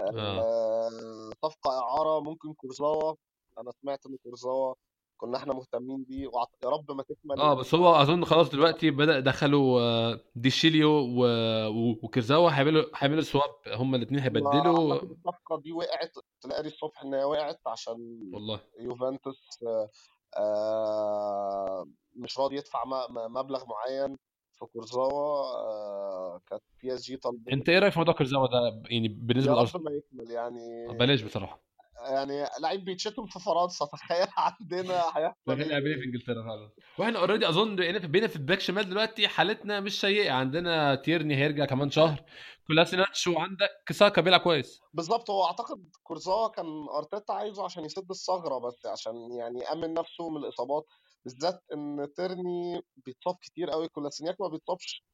[0.00, 3.14] آه، صفقة إعارة ممكن كورزاوا
[3.58, 4.74] أنا سمعت إن كورزاوا
[5.16, 6.50] كنا إحنا مهتمين بيه وعط...
[6.64, 7.40] يا رب ما تكمل.
[7.40, 11.24] آه بس هو أظن خلاص دلوقتي بدأ دخلوا آه، دي شيليو و...
[11.68, 14.94] و- وكورزاوا هيعملوا هيعملوا swap هما الاثنين هيبدلوا.
[14.94, 18.60] الصفقة دي وقعت تلاقي الصبح ان هي وقعت عشان والله.
[18.78, 19.90] يوفنتوس آه،
[20.36, 21.86] آه،
[22.16, 24.18] مش راضي يدفع م- مبلغ معين
[24.52, 28.82] في كورزاوا آه، كانت بي اس جي طالبين أنت إيه رأيك في موضوع كورزاوا ده؟
[28.90, 29.84] يعني بالنسبة لأرسنال.
[29.84, 31.60] ما يكمل يعني بلاش بصراحة.
[32.02, 36.70] يعني لعيب بيتشتم في فرنسا تخيل عندنا هيحصل تخيل إيه؟ في إنجلترا فعلا.
[36.98, 40.32] وإحنا already أظن بقينا في الباك شمال دلوقتي حالتنا مش سيئة.
[40.32, 42.24] عندنا تيرني هيرجع كمان شهر.
[42.66, 44.80] كولاسيناتش وعندك ساكا بيلعب كويس.
[44.92, 50.30] بالظبط هو أعتقد كورزاوا كان أرتيتا عايزه عشان يسد الثغرة بس عشان يعني يأمن نفسه
[50.30, 50.84] من الإصابات.
[51.24, 55.04] بالذات إن تيرني بيتصاب كتير قوي كولاسينياك ما بيتصابش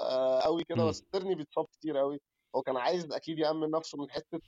[0.00, 2.20] آه، قوي كده امم بس تيرني بيتصاب كتير قوي
[2.56, 4.40] هو كان عايز أكيد يأمن نفسه من حتة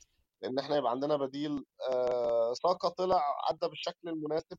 [0.44, 4.58] ان إحنا يبقى عندنا بديل آه، ساكا طلع ادى بالشكل المناسب.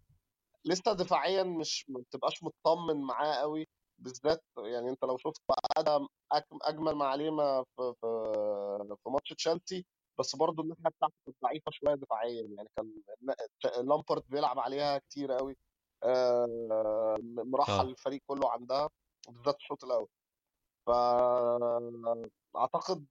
[0.66, 3.68] لسه دفاعيا مش ما بتبقاش مطمن معاه قوي
[4.00, 5.42] بالذات يعني انت لو شفت
[5.78, 6.08] آدم
[6.62, 9.86] أجمل ما عليه ما في في في ماتش تشيلسي
[10.20, 12.94] بس برضه الناحية بتاعته كانت ضعيفة شوية دفاعيا يعني كان
[13.88, 15.58] لامبرد بيلعب عليها كتير قوي
[16.04, 17.82] آه، مرحل آه.
[17.82, 18.90] الفريق كله عندها
[19.30, 20.08] بالذات الشوط الأول.
[22.54, 23.06] فاعتقد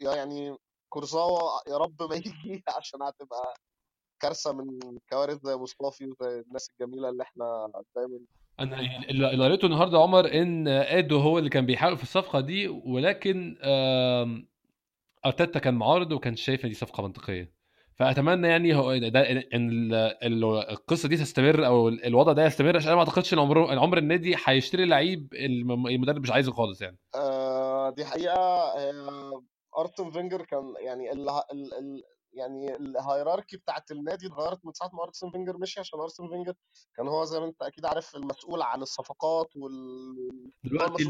[0.00, 0.58] يعني
[0.90, 1.38] كورزاوا
[1.68, 3.54] يا رب ما يجي عشان هتبقى
[4.22, 4.78] كارثة من
[5.12, 8.18] كوارث زي مصطفي وزي الناس الجميلة اللي إحنا دايما
[8.60, 8.80] أنا
[9.10, 13.56] اللي قريته النهارده عمر إن ادو هو اللي كان بيحاول في الصفقة دي ولكن
[15.26, 17.52] أرتيتا كان معارض وكان شايف إن دي صفقة منطقية.
[17.94, 22.88] فأتمنى يعني هو ده إن ال- ال- القصة دي تستمر أو الوضع ده يستمر عشان
[22.88, 26.98] أنا ما أعتقدش إن عمر عمر النادي هيشتري لعيب الم- المدرب مش عايزه خالص يعني.
[27.14, 29.42] آه دي حقيقة آه
[29.78, 32.02] ارسن فينجر كان يعني ال ال ال
[32.32, 36.54] يعني ال hierarchy بتاعت النادي اتغيرت من ساعة ما ارسن فينجر مشي عشان ارسن فينجر
[36.96, 41.04] كان هو زي ما أنت أكيد عارف المسؤول عن الصفقات وال دلوقتي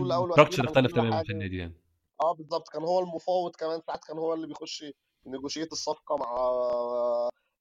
[0.61, 1.75] عن اختلف تماما في النادي يعني.
[2.23, 4.85] آه بالظبط كان هو المفاوض كمان ساعات كان هو اللي بيخش
[5.27, 6.37] negotiate الصفقة مع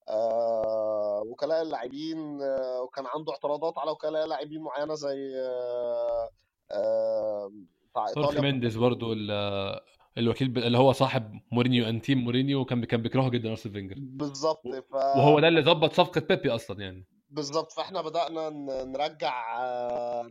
[0.09, 6.29] آه وكلاء اللاعبين آه وكان عنده اعتراضات على وكلاء لاعبين معينة زي آه
[6.71, 7.51] آه
[7.91, 9.79] بتاع خورخي إيطاليا مينديز برضو ال-
[10.17, 13.95] الوكيل اللي هو صاحب مورينيو انتيم مورينيو كان كان بيكرهه جدا ارسن فينجر.
[13.97, 17.07] بالظبط ف وهو ده اللي ظبط صفقة بيبي أصلا يعني.
[17.29, 19.61] بالظبط فإحنا بدأنا ن- نرجع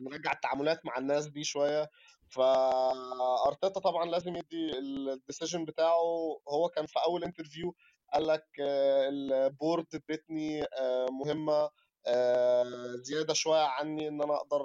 [0.01, 1.89] نرجع التعاملات مع الناس دي شوية.
[2.29, 6.39] فارتيتا طبعا لازم يدي ال decision بتاعه.
[6.49, 7.75] هو كان في أول interview
[8.15, 11.71] قال لك آه، ال board ادتني آه، مهمة
[12.07, 12.65] آه،
[13.03, 14.61] زيادة شوية عني إن أنا أقدر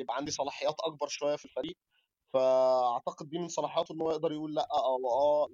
[0.00, 1.76] يبقى عندي صلاحيات أكبر شوية في الفريق.
[2.32, 5.48] فأعتقد دي من صلاحياته إن هو يقدر يقول لأ أو آه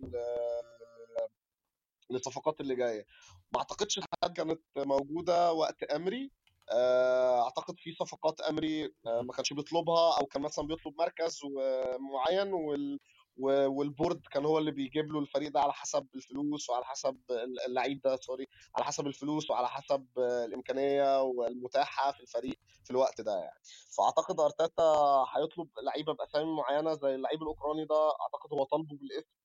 [2.10, 3.06] للصفقات اللي جاية.
[3.52, 6.30] ما أعتقدش الحاجات كانت موجودة وقت أمري.
[6.70, 11.40] آه، أعتقد في صفقات أمري آه، ما كانش بيطلبها أو كان مثلا بيطلب مركز
[12.12, 12.52] معين
[13.38, 17.16] والبورد كان هو اللي بيجيب له الفريق ده على حسب الفلوس وعلى حسب
[17.66, 23.32] اللعيب ده sorry على حسب الفلوس وعلى حسب الإمكانية والمتاحة في الفريق في الوقت ده
[23.38, 23.60] يعني.
[23.96, 29.38] فأعتقد أرتيتا هيطلب لعيبة بأسامي معينة زي اللعيب الأوكراني ده أعتقد هو طالبه بالاسم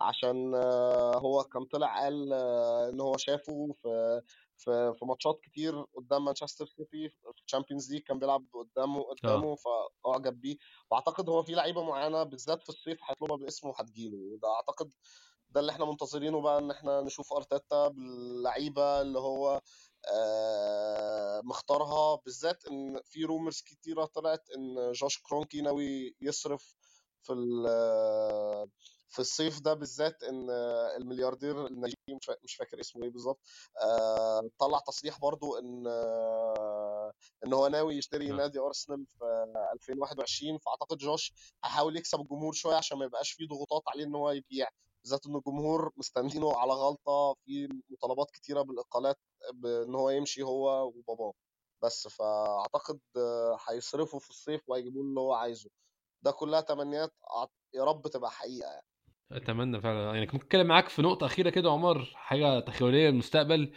[0.00, 4.20] عشان آه، هو كان طلع قال آه، إن هو شافه في
[4.58, 9.56] في في ماتشات كتير قدام مانشستر سيتي في ال Champions League كان بيلعب قدامه قدامه
[10.04, 10.56] فأعجب بيه.
[10.90, 14.16] وأعتقد هو في لعيبة معينة بالذات في الصيف هيطلبها باسمه وهتجيله.
[14.16, 14.90] وده أعتقد
[15.50, 19.60] ده اللي إحنا منتظرينه بقى إن إحنا نشوف أرتيتا باللعيبة اللي هو
[20.14, 22.16] آه، مختارها.
[22.24, 26.74] بالذات إن في rumors كتيرة طلعت إن جوش كرونكي ناوي يصرف
[27.22, 27.32] في
[29.12, 30.50] في الصيف ده بالذات إن
[30.96, 33.40] الملياردير النيجيري مش فا- مش فاكر اسمه إيه بالظبط
[33.82, 37.12] آه، طلع تصريح برضو إن آه،
[37.46, 38.34] إن هو ناوي يشتري آه.
[38.34, 39.24] نادي أرسنال في
[39.72, 41.32] 2021 فأعتقد جوش
[41.64, 44.68] هيحاول يكسب الجمهور شوية عشان ما يبقاش فيه ضغوطات عليه إن هو يبيع
[45.04, 49.16] بالذات إن الجمهور مستنينه على غلطة في مطالبات كتيرة بالإقالات
[49.54, 51.32] بإن هو يمشي هو وباباه
[51.82, 53.00] بس فأعتقد
[53.68, 55.70] هيصرفوا في الصيف وهيجيبوا له اللي هو عايزه
[56.22, 57.12] ده كلها تمنيات
[57.74, 58.86] يا رب تبقى حقيقة يعني
[59.36, 60.14] أتمنى فعلا.
[60.14, 63.72] يعني كنت اتكلم معاك في نقطة أخيرة كده عمر حاجة تخيلية للمستقبل.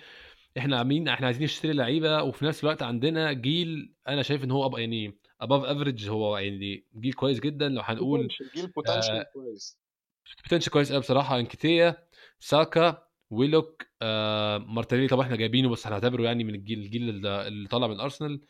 [0.57, 4.69] إحنا عاملين إحنا عايزين نشتري لعيبة وفي نفس الوقت عندنا جيل أنا شايف إن هو
[4.71, 7.69] أب- يعني above average هو يعني جيل كويس جدا.
[7.69, 9.79] لو هنقول جيل potential كويس.
[10.43, 11.39] potential كويس قوي بصراحة.
[11.39, 11.97] انكتيا
[12.39, 17.87] ساكا ويلوك آه مارتينيلي طبعا إحنا جايبينه بس هنعتبره يعني من الجيل الجيل اللي طالع
[17.87, 18.41] من أرسنال.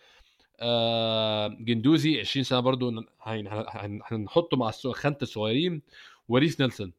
[0.60, 5.82] آه جندوزي 20 سنة برضو هن- هن- هن- هنحطه مع خانة الصغيرين.
[6.30, 6.94] وريس نيلسون.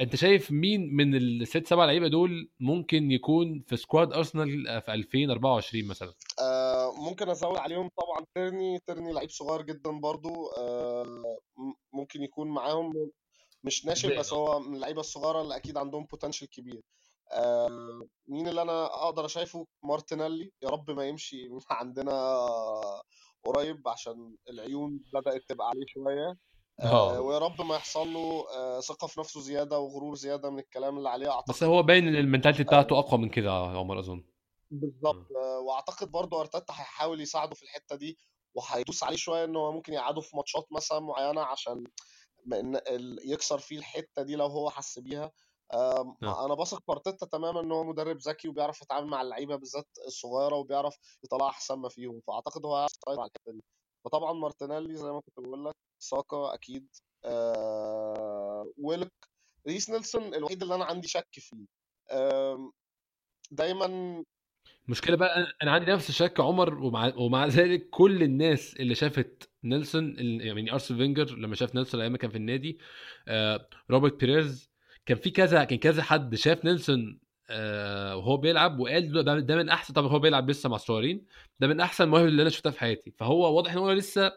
[0.00, 5.84] أنت شايف مين من الست سبع لعيبة دول ممكن يكون في squad أرسنال في 2024
[5.84, 8.26] مثلا؟ آه ممكن أزود عليهم طبعا.
[8.34, 10.46] ترني ترني لعيب صغير جدا برضو.
[10.58, 11.06] آه
[11.92, 13.10] ممكن يكون معاهم.
[13.64, 16.80] مش ناشئ بس هو من اللعيبة الصغيرة اللي أكيد عندهم potential كبير.
[17.32, 20.52] آه مين اللي أنا أقدر أشايفه؟ مارتينيلي.
[20.62, 22.44] يا رب ما يمشي عندنا
[23.44, 26.36] قريب عشان العيون بدأت تبقى عليه شوية.
[26.80, 27.20] آه آه.
[27.20, 31.08] ويا رب ما يحصل له آه ثقة في نفسه زيادة وغرور زيادة من الكلام اللي
[31.08, 34.24] عليه بس اعتقد هو باين إن ال mentality بتاعته أقوى من كده يا عمر أظن.
[34.70, 38.18] بالظبط آه، وأعتقد برضه أرتيتا هيحاول يساعده في الحتة دي
[38.54, 41.84] وهيدوس عليه شوية إن هو ممكن يقعده في ماتشات مثلا معينة عشان
[43.24, 45.32] يكسر فيه الحتة دي لو هو حس بيها.
[45.72, 46.16] آه.
[46.22, 50.54] أنا بثق في أرتيتا تماما إن هو مدرب ذكي وبيعرف يتعامل مع اللعيبة بالذات الصغيرة
[50.56, 53.64] وبيعرف يطلع أحسن ما فيهم فأعتقد هو هيعرف يسيطر على الحتة دي.
[54.04, 56.86] فطبعا مارتينيلي زي ما كنت بقول لك ساكا أكيد.
[57.24, 59.12] آه ويلك
[59.68, 61.66] ريس نيلسون الوحيد اللي أنا عندي شك فيه.
[63.50, 64.24] دايما
[64.86, 70.16] المشكلة بقى أنا عندي نفس الشك عمر ومع ومع ذلك كل الناس اللي شافت نيلسون
[70.18, 72.78] يعني ارسن فينجر لما شاف نيلسون أيام كان في النادي
[73.28, 74.70] آه روبرت بيريز
[75.06, 77.20] كان في كذا كان كذا حد شاف نيلسون
[77.50, 81.26] آه وهو بيلعب وقال ده من أحسن طبعا هو بيلعب لسه مع الصغيرين
[81.60, 83.10] ده من أحسن المواهب اللي أنا شفتها في حياتي.
[83.10, 84.32] فهو واضح إن هو لسه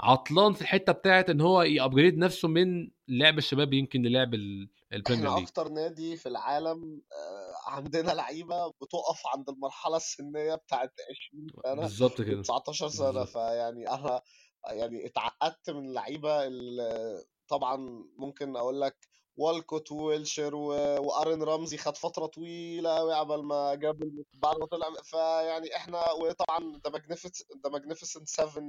[0.00, 4.68] عطلان في الحتة بتاعت إن هو ي upgrade نفسه من لعب الشباب يمكن للعب ال-
[4.92, 10.92] البريمير ليج أكتر نادي في العالم آه، عندنا لعيبة بتقف عند المرحلة السنية بتاعت
[11.32, 12.42] 20 سنة بالظبط كده.
[12.42, 14.22] 19 سنة فيعني أنا
[14.70, 17.18] يعني اتعقدت من اللعيبة اللي
[17.48, 17.76] طبعا
[18.18, 18.96] ممكن أقول لك
[19.36, 24.86] والكوت وويلشر و- وآرون رمزي خد فترة طويلة قوي عبال ما جاب بعد ما طلع.
[25.02, 28.62] فيعني إحنا وطبعا the magnificent the magnificent 7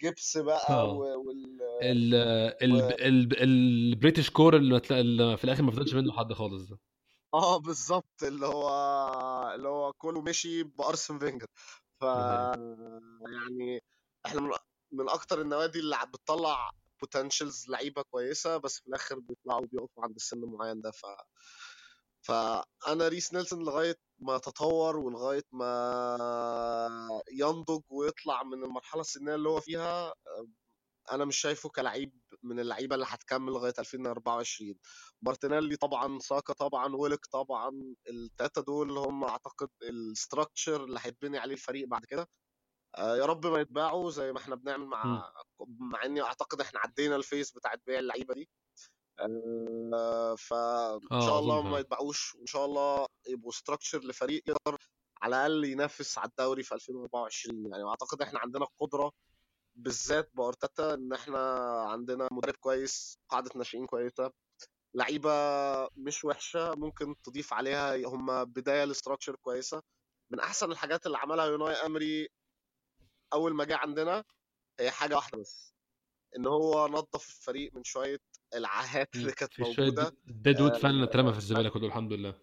[0.00, 0.92] جيبس بقى آه.
[0.92, 2.14] و- وال ال
[2.62, 6.78] ال ال ال British core اللي في الآخر ما فضلش منه حد خالص ده.
[7.34, 8.22] آه بالظبط.
[8.22, 8.68] اللي هو
[9.54, 11.46] اللي هو كله مشي بأرسن فينجر.
[12.00, 13.82] ف يعني
[14.26, 14.50] إحنا من
[14.92, 16.70] من أكتر النوادي اللي بتطلع
[17.00, 21.06] potentials لعيبة كويسة بس في الآخر بيطلعوا بيقفوا عند السن المعين ده ف
[22.22, 29.60] فانا ريس نيلسون لغاية ما تطور ولغاية ما ينضج ويطلع من المرحلة السنية اللي هو
[29.60, 30.14] فيها
[31.12, 34.74] أنا مش شايفه كلعيب من اللعيبة اللي هتكمل لغاية 2024
[35.22, 41.54] مارتينيلي طبعا ساكا طبعا ويلك طبعا التلاتة دول هم أعتقد ال structure اللي هيتبني عليه
[41.54, 42.28] الفريق بعد كده.
[42.98, 44.86] يا رب ما يتباعوا زي ما إحنا بنعمل.
[44.86, 45.32] مع
[45.78, 48.48] مع إني أعتقد إحنا عدينا ال phase بتاعت بيع اللعيبة دي.
[49.20, 54.78] آه، فان آه شاء الله ما يتباعوش وإن شاء الله يبقوا structure لفريق يقدر
[55.22, 57.82] على الأقل ينافس على الدوري في 2024 يعني.
[57.84, 59.12] وأعتقد إحنا عندنا القدرة
[59.76, 61.38] بالذات بأرتيتا إن إحنا
[61.88, 64.30] عندنا مدرب كويس قاعدة ناشئين كويسة
[64.94, 65.30] لعيبة
[65.96, 69.82] مش وحشة ممكن تضيف عليها هم بداية ل structure كويسة.
[70.30, 72.28] من أحسن الحاجات اللي عملها يوناي أمري
[73.34, 74.24] أول ما جه عندنا
[74.80, 75.74] هي حاجة واحدة بس
[76.36, 78.18] إن هو نظف الفريق من شوية
[78.54, 79.32] العاهات اللي.
[79.32, 80.16] كانت موجودة.
[80.24, 82.40] dead wood فعلا آه، اترمى في الزبالة كله الحمد لله.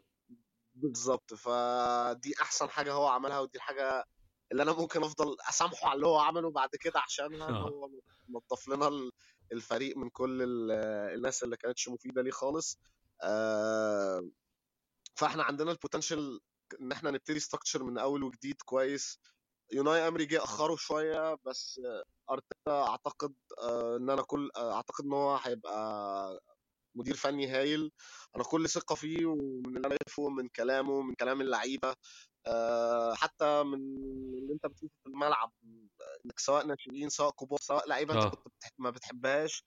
[0.75, 1.33] بالظبط.
[1.33, 4.05] فدي أحسن حاجة هو عملها ودي الحاجة
[4.51, 7.69] اللي أنا ممكن أفضل أسامحه على اللي هو عمله بعد كده عشانها إن آه.
[7.69, 7.89] هو
[8.29, 9.11] نظف لنا ال-
[9.51, 10.71] الفريق من كل ال-
[11.15, 12.77] الناس اللي كانتش مفيدة ليه خالص.
[13.23, 14.29] آه،
[15.15, 16.39] فإحنا عندنا ال potential
[16.81, 19.19] إن إحنا نبتدي structure من أول وجديد كويس.
[19.74, 21.82] يوناي امري جه أخره شوية بس
[22.30, 26.39] أرتيتا أعتقد آه، إن أنا كل آه، أعتقد إن هو هيبقى
[26.95, 27.91] مدير فني هايل.
[28.36, 31.95] أنا كل ثقة فيه ومن اللي أنا شايفه من كلامه من كلام اللعيبة
[32.47, 33.80] آه، حتى من
[34.38, 35.51] اللي أنت بتشوفه في الملعب
[36.26, 38.69] إنك سواء ناشئين سواء كبار سواء لعيبة أنت كنت بتح...
[38.78, 39.63] ما بتحبهاش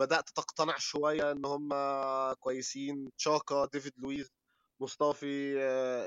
[0.00, 1.68] بدأت تقتنع شوية إن هم
[2.40, 3.10] كويسين.
[3.18, 4.30] تشاكا ديفيد لويز
[4.82, 5.58] مصطفي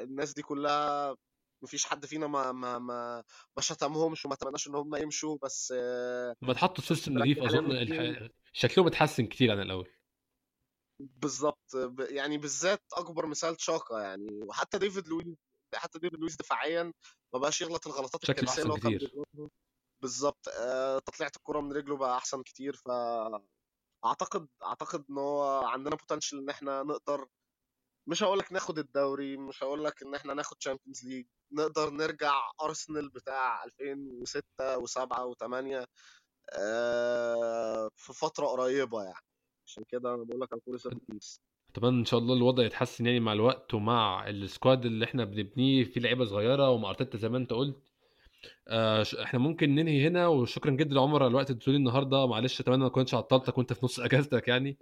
[0.04, 1.16] الناس دي كلها
[1.62, 3.24] مفيش حد فينا ما ما ما
[3.57, 8.30] ما شتمهمش وما اتمناش إن هم يمشوا بس لما اتحطوا system عليهم أظن الح...
[8.53, 9.89] شكلهم اتحسن كتير عن الأول.
[10.99, 15.26] بالظبط يعني بالذات أكبر مثال تشاكا يعني وحتى ديفيد لويس
[15.76, 16.93] حتى ديفيد لويس دفاعيا
[17.34, 19.14] ما بقاش يغلط الغلطات اللي احسن كان كتير.
[20.01, 26.39] بالظبط آه، تطليعة الكرة من رجله بقى أحسن كتير فأعتقد أعتقد إن هو عندنا potential
[26.39, 27.28] إن إحنا نقدر
[28.10, 32.34] مش هقول لك ناخد الدوري مش هقول لك إن إحنا ناخد تشامبيونز ليج نقدر نرجع
[32.62, 34.43] ارسنال بتاع 2006
[34.80, 35.86] و7 و8
[37.95, 39.26] في فترة قريبة يعني.
[39.66, 41.41] عشان كده أنا بقول لك على كل بيس
[41.72, 45.84] أتمنى إن شاء الله الوضع يتحسن يعني مع الوقت ومع السكواد اللي إحنا بنبنيه.
[45.84, 47.93] فيه لعيبة صغيرة ومع أرتيتا زي ما أنت قلت.
[48.68, 50.28] آه إحنا ممكن ننهي هنا.
[50.28, 52.28] وشكرا جدا لعمر على الوقت اللي النهارده.
[52.28, 54.78] معلش أتمنى ما كنتش عطلتك وأنت في نص أجازتك يعني.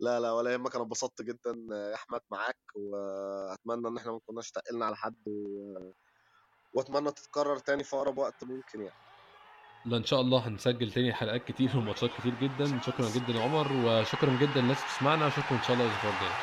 [0.00, 4.50] لا لا ولا يهمك أنا انبسطت جدا يا أحمد معاك وأتمنى إن إحنا ما كناش
[4.50, 5.92] تقلنا على حد و...
[6.72, 8.98] وأتمنى تتكرر تاني في أقرب وقت ممكن يعني.
[9.84, 12.80] لا إن شاء الله هنسجل تاني حلقات كتير وماتشات كتير جدا.
[12.80, 16.38] شكرا جدا يا عمر وشكرا جدا للناس اللي بتسمعنا وشكرا إن شاء الله الأسبوع الجاي.